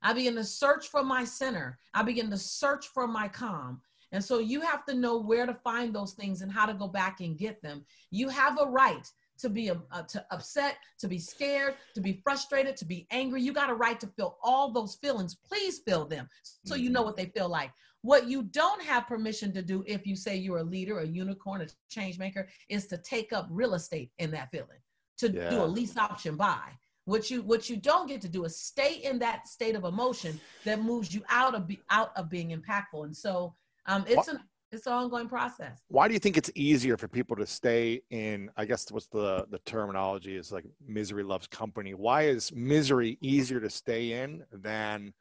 [0.01, 1.77] I begin to search for my center.
[1.93, 3.81] I begin to search for my calm.
[4.11, 6.87] And so you have to know where to find those things and how to go
[6.87, 7.85] back and get them.
[8.09, 9.07] You have a right
[9.39, 13.41] to be uh, to upset, to be scared, to be frustrated, to be angry.
[13.41, 15.35] You got a right to feel all those feelings.
[15.35, 16.27] Please feel them
[16.65, 17.07] so you know mm-hmm.
[17.07, 17.71] what they feel like.
[18.03, 21.61] What you don't have permission to do if you say you're a leader, a unicorn,
[21.61, 24.79] a change maker, is to take up real estate in that feeling,
[25.19, 25.49] to yeah.
[25.49, 26.69] do a lease option buy.
[27.05, 30.39] What you what you don't get to do is stay in that state of emotion
[30.65, 33.05] that moves you out of be, out of being impactful.
[33.05, 33.55] And so
[33.87, 34.39] um, it's an
[34.71, 35.81] it's an ongoing process.
[35.89, 38.49] Why do you think it's easier for people to stay in?
[38.55, 41.93] I guess what's the the terminology is like misery loves company.
[41.93, 45.13] Why is misery easier to stay in than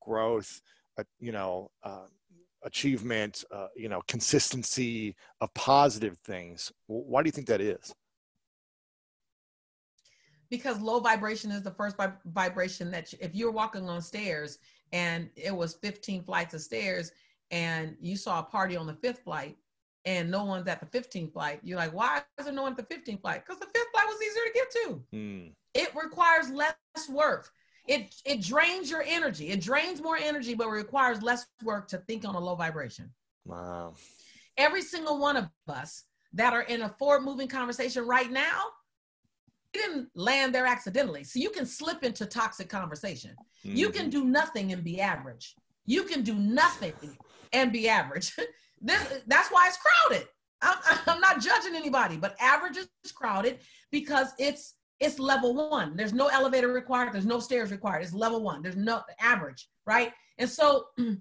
[0.00, 0.60] growth?
[0.98, 2.06] Uh, you know, uh,
[2.66, 3.44] achievement.
[3.50, 6.70] Uh, you know, consistency of positive things.
[6.86, 7.94] Why do you think that is?
[10.50, 11.96] because low vibration is the first
[12.26, 14.58] vibration that you, if you're walking on stairs
[14.92, 17.12] and it was 15 flights of stairs
[17.50, 19.56] and you saw a party on the fifth flight
[20.04, 22.88] and no one's at the 15th flight you're like why is there no one at
[22.88, 25.52] the 15th flight because the fifth flight was easier to get to mm.
[25.74, 26.74] it requires less
[27.10, 27.50] work
[27.88, 32.24] it it drains your energy it drains more energy but requires less work to think
[32.24, 33.10] on a low vibration
[33.44, 33.94] wow
[34.56, 38.64] every single one of us that are in a forward moving conversation right now
[39.76, 41.24] didn't land there accidentally.
[41.24, 43.34] So you can slip into toxic conversation.
[43.64, 43.76] Mm-hmm.
[43.76, 44.10] You can mm-hmm.
[44.10, 45.54] do nothing and be average.
[45.84, 46.94] You can do nothing
[47.52, 48.34] and be average.
[48.80, 50.28] this that's why it's crowded.
[50.62, 50.76] I'm,
[51.06, 53.60] I'm not judging anybody, but average is crowded
[53.90, 55.96] because it's it's level one.
[55.96, 57.12] There's no elevator required.
[57.12, 58.02] There's no stairs required.
[58.02, 58.62] It's level one.
[58.62, 60.12] There's no average, right?
[60.38, 60.86] And so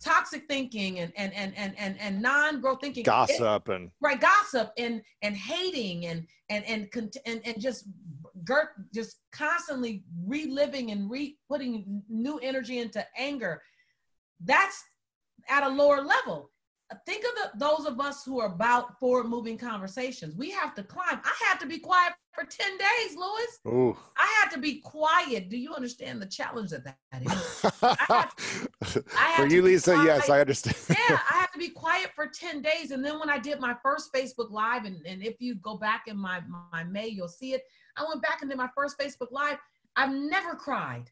[0.00, 5.02] toxic thinking and and and and and, and non-growth thinking gossip and right gossip and
[5.22, 6.88] and hating and and and
[7.24, 7.88] and, and just
[8.94, 13.62] just constantly reliving and re putting new energy into anger
[14.44, 14.84] that's
[15.48, 16.50] at a lower level
[17.06, 20.36] think of the, those of us who are about forward moving conversations.
[20.36, 21.20] We have to climb.
[21.24, 23.58] I had to be quiet for 10 days, Lewis.
[23.66, 23.96] Ooh.
[24.16, 25.48] I had to be quiet.
[25.48, 27.64] Do you understand the challenge that that is?
[27.82, 28.28] I
[28.86, 30.76] to, I for you, Lisa, yes, I understand.
[30.88, 32.92] yeah, I had to be quiet for 10 days.
[32.92, 36.04] And then when I did my first Facebook Live, and, and if you go back
[36.06, 36.40] in my,
[36.72, 37.62] my May, you'll see it.
[37.96, 39.58] I went back and did my first Facebook Live.
[39.96, 41.10] I've never cried.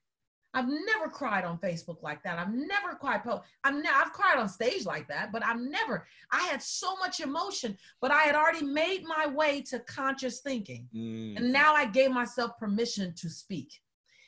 [0.55, 2.39] I've never cried on Facebook like that.
[2.39, 3.23] I've never cried.
[3.65, 6.07] I've, ne- I've cried on stage like that, but I've never.
[6.31, 10.89] I had so much emotion, but I had already made my way to conscious thinking.
[10.95, 11.37] Mm.
[11.39, 13.81] And now I gave myself permission to speak.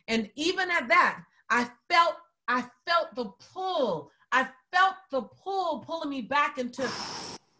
[0.09, 2.17] And even at that, I felt
[2.49, 4.11] I felt the pull.
[4.33, 6.83] I felt the pull pulling me back into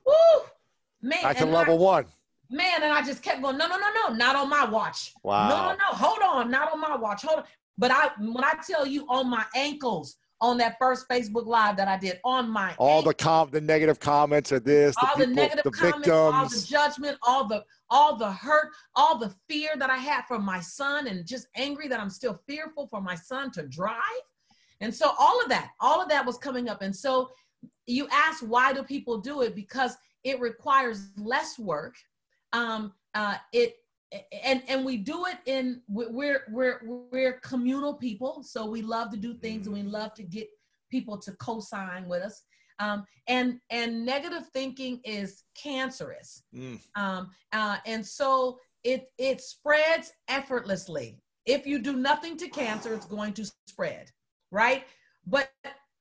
[0.05, 0.43] woo
[1.03, 1.23] man.
[1.23, 2.07] Back to level I, one.
[2.49, 5.13] Man, and I just kept going, no, no, no, no, not on my watch.
[5.25, 5.49] Wow.
[5.49, 7.23] No, no, no, hold on, not on my watch.
[7.23, 7.45] Hold on.
[7.79, 11.89] But I when I tell you on my ankles on that first Facebook Live that
[11.89, 15.27] I did on my all ankles, the com the negative comments are this, all the,
[15.27, 16.35] people, the negative the comments, victims.
[16.35, 20.39] all the judgment, all the all the hurt, all the fear that I had for
[20.39, 24.01] my son, and just angry that I'm still fearful for my son to drive.
[24.81, 26.83] And so all of that, all of that was coming up.
[26.83, 27.31] And so
[27.87, 29.55] you ask why do people do it?
[29.55, 31.95] Because it requires less work.
[32.53, 33.77] Um, uh, it
[34.45, 36.81] and and we do it in we're we're
[37.13, 38.43] we're communal people.
[38.43, 39.91] So we love to do things and we mm-hmm.
[39.91, 40.49] love to get
[40.91, 42.43] people to co-sign with us.
[42.79, 46.43] Um, and and negative thinking is cancerous.
[46.55, 46.81] Mm.
[46.95, 51.19] um, uh, and so it it spreads effortlessly.
[51.47, 54.11] If you do nothing to cancer it's going to spread
[54.51, 54.85] right?
[55.27, 55.51] But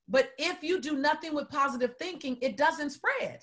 [0.07, 3.39] but if you do nothing with positive thinking it doesn't spread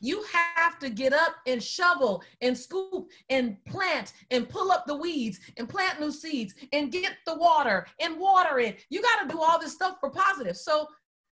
[0.00, 4.94] you have to get up and shovel and scoop and plant and pull up the
[4.94, 8.84] weeds and plant new seeds and get the water and water it.
[8.90, 10.56] You got to do all this stuff for positive.
[10.56, 10.86] So,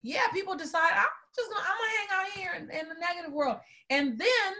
[0.04, 3.34] yeah, people decide I'm just gonna I'm gonna hang out here in, in the negative
[3.34, 3.58] world,
[3.90, 4.54] and then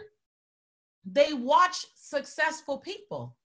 [1.04, 3.36] they watch successful people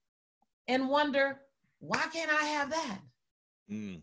[0.68, 1.40] and wonder
[1.80, 2.98] why can't I have that?
[3.70, 4.02] Mm.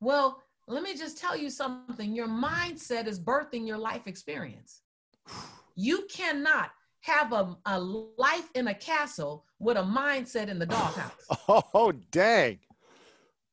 [0.00, 2.14] Well, let me just tell you something.
[2.14, 4.82] Your mindset is birthing your life experience.
[5.80, 6.70] You cannot
[7.00, 11.12] have a, a life in a castle with a mindset in the doghouse.
[11.72, 12.58] Oh, dang.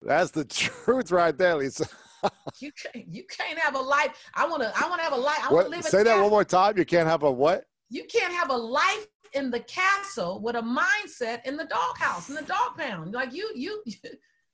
[0.01, 0.43] That's the
[0.83, 1.87] truth right there, Lisa.
[2.59, 4.11] you can't you can't have a life.
[4.35, 5.39] I wanna I wanna have a life.
[5.41, 6.23] I wanna live Say that castle.
[6.23, 6.77] one more time.
[6.77, 7.63] You can't have a what?
[7.89, 12.35] You can't have a life in the castle with a mindset in the doghouse, in
[12.35, 13.13] the dog pound.
[13.13, 13.95] Like you, you, you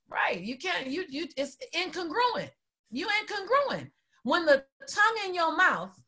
[0.07, 0.39] right.
[0.39, 2.51] You can't, you, you, it's incongruent.
[2.91, 3.89] You incongruent.
[4.23, 5.99] When the tongue in your mouth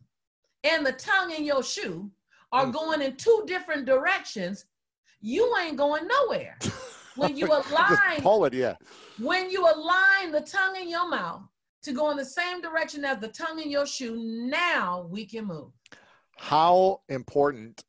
[0.66, 2.10] and the tongue in your shoe
[2.52, 2.74] are mm.
[2.74, 4.66] going in two different directions,
[5.22, 6.58] you ain't going nowhere.
[7.16, 8.76] When you align, pull it, yeah.
[9.20, 11.44] When you align the tongue in your mouth
[11.84, 15.46] to go in the same direction as the tongue in your shoe, now we can
[15.46, 15.70] move.
[16.36, 17.86] How important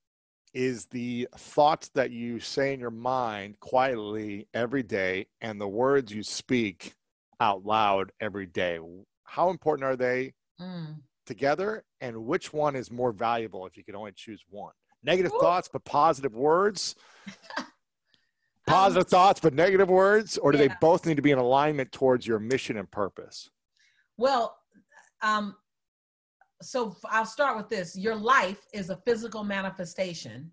[0.55, 6.13] is the thoughts that you say in your mind quietly every day and the words
[6.13, 6.95] you speak
[7.41, 8.79] out loud every day?
[9.25, 10.95] How important are they mm
[11.27, 14.73] together and which one is more valuable if you could only choose one?
[15.03, 15.41] Negative Ooh.
[15.41, 16.95] thoughts but positive words?
[18.67, 20.39] Positive um, thoughts but negative words?
[20.39, 20.67] Or do yeah.
[20.67, 23.49] they both need to be in alignment towards your mission and purpose?
[24.17, 24.57] Well
[25.23, 25.55] um
[26.63, 27.97] so i'll start with this.
[27.97, 30.51] Your life is a physical manifestation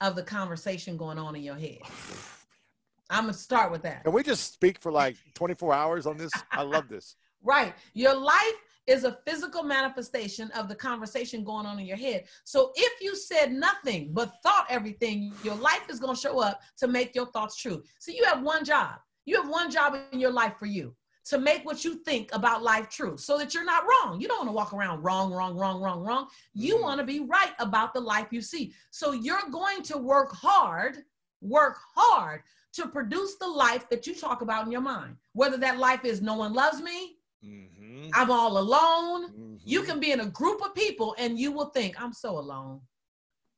[0.00, 1.78] of the conversation going on in your head.
[3.10, 4.04] I'm gonna start with that.
[4.04, 6.30] Can we just speak for like 24 hours on this?
[6.50, 7.16] I love this.
[7.40, 7.72] Right.
[7.94, 8.56] Your life
[8.88, 12.24] is a physical manifestation of the conversation going on in your head.
[12.44, 16.62] So if you said nothing but thought everything, your life is going to show up
[16.78, 17.82] to make your thoughts true.
[17.98, 18.96] So you have one job.
[19.26, 20.94] You have one job in your life for you
[21.26, 24.18] to make what you think about life true so that you're not wrong.
[24.18, 26.28] You don't want to walk around wrong, wrong, wrong, wrong, wrong.
[26.54, 26.84] You mm-hmm.
[26.84, 28.72] want to be right about the life you see.
[28.90, 31.04] So you're going to work hard,
[31.42, 32.42] work hard
[32.72, 35.16] to produce the life that you talk about in your mind.
[35.34, 38.08] Whether that life is no one loves me, Mm-hmm.
[38.14, 39.30] I'm all alone.
[39.30, 39.54] Mm-hmm.
[39.64, 42.80] You can be in a group of people and you will think, I'm so alone.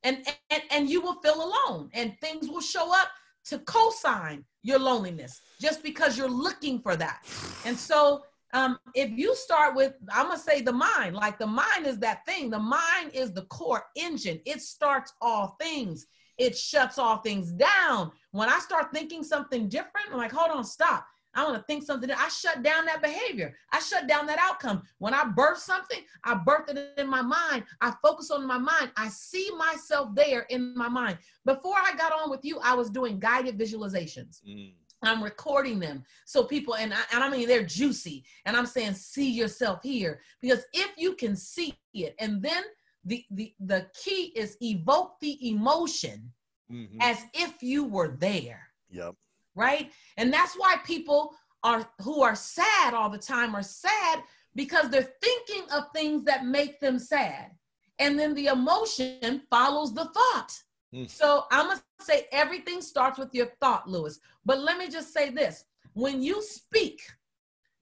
[0.03, 3.09] And, and, and you will feel alone and things will show up
[3.45, 7.25] to co-sign your loneliness just because you're looking for that.
[7.65, 11.85] And so um, if you start with, I'm gonna say the mind, like the mind
[11.85, 12.49] is that thing.
[12.49, 14.41] The mind is the core engine.
[14.45, 16.05] It starts all things.
[16.37, 18.11] It shuts all things down.
[18.31, 21.05] When I start thinking something different, I'm like, hold on, stop.
[21.33, 22.11] I want to think something.
[22.11, 23.55] I shut down that behavior.
[23.71, 24.83] I shut down that outcome.
[24.97, 27.63] When I birth something, I birth it in my mind.
[27.79, 28.91] I focus on my mind.
[28.97, 31.17] I see myself there in my mind.
[31.45, 34.41] Before I got on with you, I was doing guided visualizations.
[34.47, 34.73] Mm.
[35.03, 38.93] I'm recording them so people and I, and I mean they're juicy and I'm saying
[38.93, 42.63] see yourself here because if you can see it and then
[43.05, 46.31] the the the key is evoke the emotion
[46.71, 46.97] mm-hmm.
[47.01, 48.67] as if you were there.
[48.91, 49.15] Yep.
[49.61, 49.91] Right?
[50.17, 51.33] And that's why people
[51.63, 54.23] are who are sad all the time are sad
[54.55, 57.51] because they're thinking of things that make them sad.
[57.99, 60.51] And then the emotion follows the thought.
[60.93, 61.09] Mm.
[61.09, 64.19] So I'm gonna say everything starts with your thought, Lewis.
[64.43, 67.01] But let me just say this: when you speak,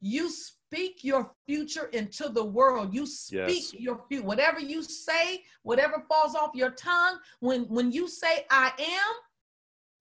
[0.01, 2.93] you speak your future into the world.
[2.93, 3.73] You speak yes.
[3.73, 4.25] your future.
[4.25, 9.13] Whatever you say, whatever falls off your tongue, when when you say I am,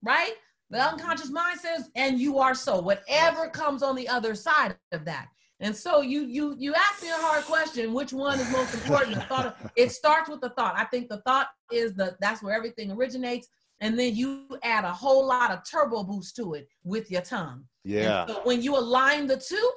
[0.02, 0.34] right?
[0.70, 2.80] The unconscious mind says, and you are so.
[2.80, 5.28] Whatever comes on the other side of that.
[5.60, 9.16] And so you you you ask me a hard question, which one is most important?
[9.16, 10.74] The thought of, it starts with the thought.
[10.76, 13.48] I think the thought is the that's where everything originates.
[13.80, 17.64] And then you add a whole lot of turbo boost to it with your tongue.
[17.84, 18.26] Yeah.
[18.26, 19.70] So when you align the two,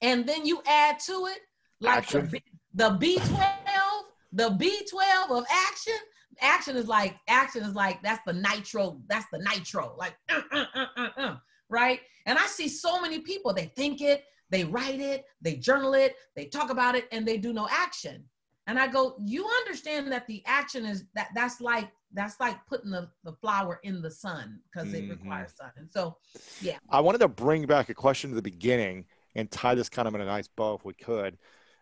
[0.00, 1.38] and then you add to it
[1.80, 4.02] like the B12,
[4.32, 5.94] the B12 of action.
[6.40, 10.64] Action is like action is like that's the nitro, that's the nitro, like uh, uh,
[10.74, 11.36] uh, uh, uh
[11.68, 12.00] right?
[12.26, 16.16] And I see so many people, they think it, they write it, they journal it,
[16.34, 18.24] they talk about it, and they do no action.
[18.66, 22.90] And I go, you understand that the action is that that's like that's like putting
[22.90, 25.10] the, the flower in the sun because mm-hmm.
[25.10, 25.70] it requires sun.
[25.76, 26.16] And so,
[26.62, 26.78] yeah.
[26.88, 29.04] I wanted to bring back a question to the beginning
[29.34, 31.36] and tie this kind of in a nice bow if we could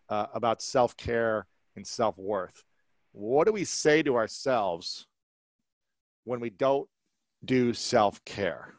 [0.08, 1.46] uh, about self care
[1.76, 2.64] and self worth.
[3.16, 5.06] What do we say to ourselves
[6.24, 6.86] when we don't
[7.42, 8.74] do self care?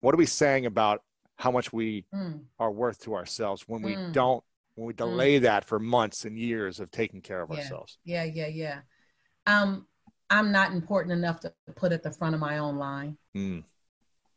[0.00, 1.02] What are we saying about
[1.36, 2.40] how much we mm.
[2.58, 4.12] are worth to ourselves when we mm.
[4.12, 4.42] don't
[4.76, 4.96] when we mm.
[4.96, 5.42] delay mm.
[5.42, 7.56] that for months and years of taking care of yeah.
[7.56, 8.78] ourselves yeah yeah yeah
[9.48, 9.84] um
[10.30, 13.62] i'm not important enough to put at the front of my own line mm.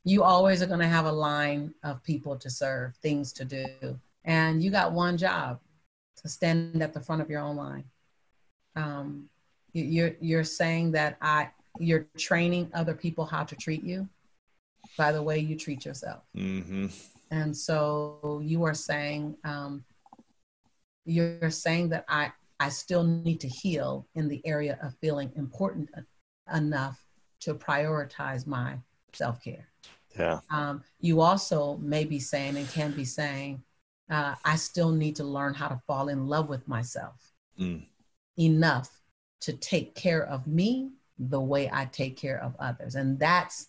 [0.03, 3.67] you always are going to have a line of people to serve things to do
[4.23, 5.59] and you got one job
[6.15, 7.83] to stand at the front of your own line
[8.75, 9.29] um
[9.81, 11.49] you're you're saying that i
[11.79, 14.07] you're training other people how to treat you
[14.97, 16.23] by the way you treat yourself.
[16.35, 16.87] Mm-hmm.
[17.31, 19.83] And so you are saying, um,
[21.05, 25.89] you're saying that I, I still need to heal in the area of feeling important
[26.53, 27.03] enough
[27.41, 28.77] to prioritize my
[29.13, 29.67] self care.
[30.17, 30.39] Yeah.
[30.49, 33.61] Um, you also may be saying and can be saying,
[34.09, 37.85] uh, I still need to learn how to fall in love with myself mm.
[38.37, 39.01] enough
[39.45, 40.89] to take care of me
[41.19, 42.95] the way I take care of others.
[42.95, 43.67] And that's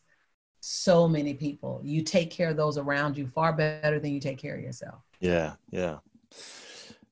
[0.61, 1.83] so many people.
[1.85, 5.03] You take care of those around you far better than you take care of yourself.
[5.21, 5.99] Yeah, yeah.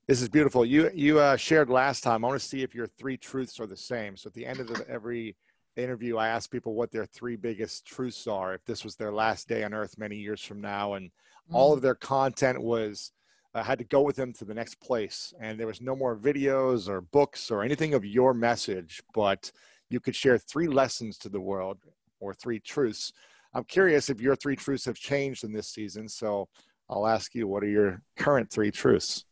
[0.07, 0.65] This is beautiful.
[0.65, 2.25] You you uh, shared last time.
[2.25, 4.17] I want to see if your three truths are the same.
[4.17, 5.37] So at the end of the, every
[5.77, 8.55] interview, I ask people what their three biggest truths are.
[8.55, 11.55] If this was their last day on Earth many years from now, and mm.
[11.55, 13.13] all of their content was
[13.55, 16.17] uh, had to go with them to the next place, and there was no more
[16.17, 19.51] videos or books or anything of your message, but
[19.91, 21.79] you could share three lessons to the world
[22.21, 23.13] or three truths
[23.55, 26.09] I'm curious if your three truths have changed in this season.
[26.09, 26.49] So
[26.91, 29.25] I'll ask you, what are your current three truths?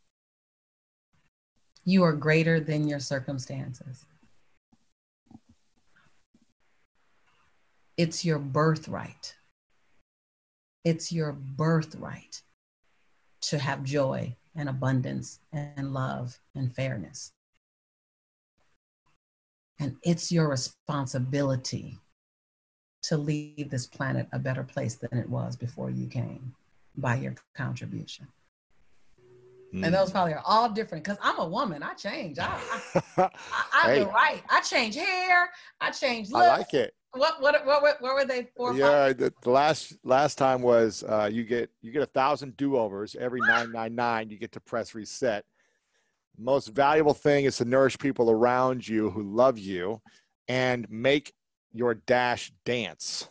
[1.84, 4.06] You are greater than your circumstances.
[7.96, 9.34] It's your birthright.
[10.84, 12.42] It's your birthright
[13.42, 17.32] to have joy and abundance and love and fairness.
[19.78, 21.98] And it's your responsibility
[23.04, 26.54] to leave this planet a better place than it was before you came
[26.96, 28.28] by your contribution.
[29.74, 29.86] Mm.
[29.86, 31.82] And those probably are all different because I'm a woman.
[31.82, 32.38] I change.
[32.38, 32.60] I,
[32.94, 33.30] I, I,
[33.72, 34.04] I hey.
[34.04, 34.42] right.
[34.50, 35.50] I change hair.
[35.80, 36.44] I change looks.
[36.44, 36.94] I like it.
[37.14, 38.74] What what what, what, were they for?
[38.74, 42.76] Yeah, the, the, last last time was uh, you get you get a thousand do
[42.76, 44.30] overs every nine nine nine.
[44.30, 45.44] You get to press reset.
[46.38, 50.00] Most valuable thing is to nourish people around you who love you,
[50.48, 51.34] and make
[51.72, 53.28] your dash dance.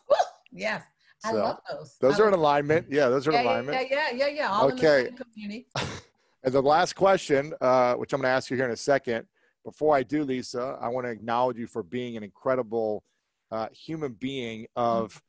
[0.52, 0.84] Yes.
[1.20, 1.98] So, I love those.
[2.00, 2.88] Those are in alignment.
[2.90, 3.88] Yeah, those are yeah, in alignment.
[3.90, 4.50] Yeah, yeah, yeah, yeah.
[4.50, 5.08] All okay.
[5.08, 5.68] in the community.
[6.44, 9.26] and the last question, uh, which I'm going to ask you here in a second.
[9.64, 13.04] Before I do, Lisa, I want to acknowledge you for being an incredible
[13.52, 15.22] uh, human being of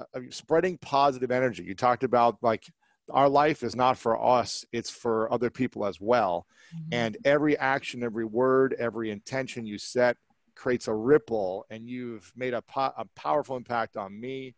[0.00, 1.64] uh, spreading positive energy.
[1.64, 2.64] You talked about like
[3.10, 6.46] our life is not for us; it's for other people as well.
[6.74, 6.94] Mm-hmm.
[6.94, 10.16] And every action, every word, every intention you set
[10.54, 14.54] creates a ripple and you've made a, po- a powerful impact on me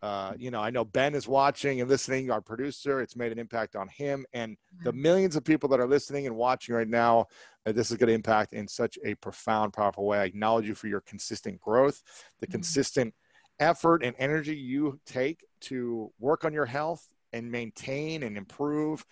[0.00, 3.00] uh, you know, I know Ben is watching and listening, our producer.
[3.00, 6.36] It's made an impact on him and the millions of people that are listening and
[6.36, 7.26] watching right now.
[7.68, 10.18] Uh, this is going to impact in such a profound, powerful way.
[10.18, 12.02] I acknowledge you for your consistent growth,
[12.40, 12.52] the Mhm.
[12.52, 13.14] consistent
[13.60, 19.04] effort and energy you take to work on your health and maintain and improve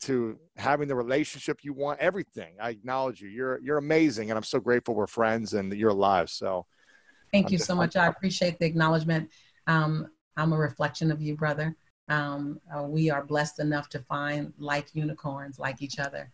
[0.00, 4.42] to having the relationship you want everything i acknowledge you you're you're amazing and i'm
[4.42, 6.66] so grateful we're friends and you're alive so
[7.30, 7.94] Thank I'm you just- so much.
[7.96, 9.30] I appreciate the acknowledgement.
[9.66, 11.76] Um, I'm a reflection of you, brother.
[12.08, 16.32] Um, uh, we are blessed enough to find like unicorns, like each other,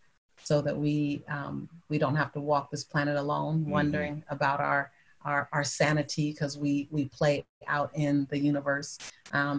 [0.48, 3.68] so that we um, we don't have to walk this planet alone, Mhm.
[3.78, 4.90] wondering about our
[5.24, 8.90] our, our sanity because we we play out in the universe.
[9.32, 9.56] Um,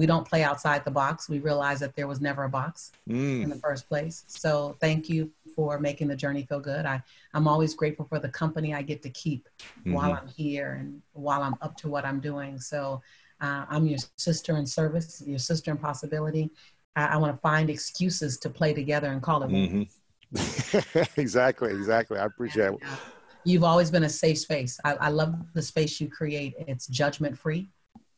[0.00, 1.14] we don't play outside the box.
[1.30, 4.16] We realize that there was never a box mm, in the first place.
[4.26, 6.84] So thank you for making the journey feel good.
[6.84, 6.96] I,
[7.32, 9.42] I'm always grateful for the company I get to keep
[9.84, 10.18] while mhm.
[10.20, 12.58] I'm here and while I'm up to what I'm doing.
[12.72, 13.00] So
[13.40, 16.50] uh, I'm your sister in service, your sister in possibility.
[16.96, 19.86] I, I want to find excuses to play together and call it one.
[21.16, 22.96] Exactly exactly i appreciate it Uh,
[23.44, 24.78] You've always been a safe space.
[24.84, 26.54] I, I love the space you create.
[26.58, 27.70] It's judgment free,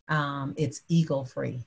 [0.09, 1.63] um, it's ego free,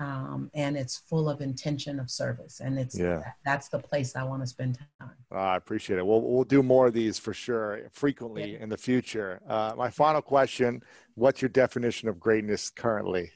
[0.00, 2.60] um, and it's full of intention of service.
[2.60, 3.22] And it's Yeah.
[3.44, 5.16] that's the place I want to spend time.
[5.30, 6.06] Ah, I appreciate it.
[6.06, 9.42] We'll, we'll do more of these for sure, frequently in the future.
[9.46, 10.80] Uh, my final question
[11.14, 13.32] What's your definition of greatness currently?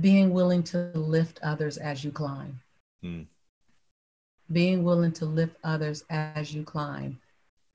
[0.00, 2.60] Being willing to lift others as you climb.
[3.02, 3.22] Hmm.
[4.52, 7.18] Being willing to lift others as you climb.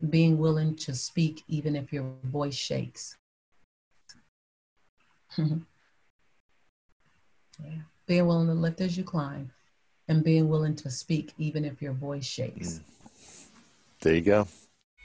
[0.09, 3.17] Being willing to speak even if your voice shakes.
[5.37, 5.55] yeah.
[8.07, 9.51] Being willing to lift as you climb
[10.07, 12.79] and being willing to speak even if your voice shakes.
[12.79, 12.83] Mm.
[14.01, 14.47] There you go.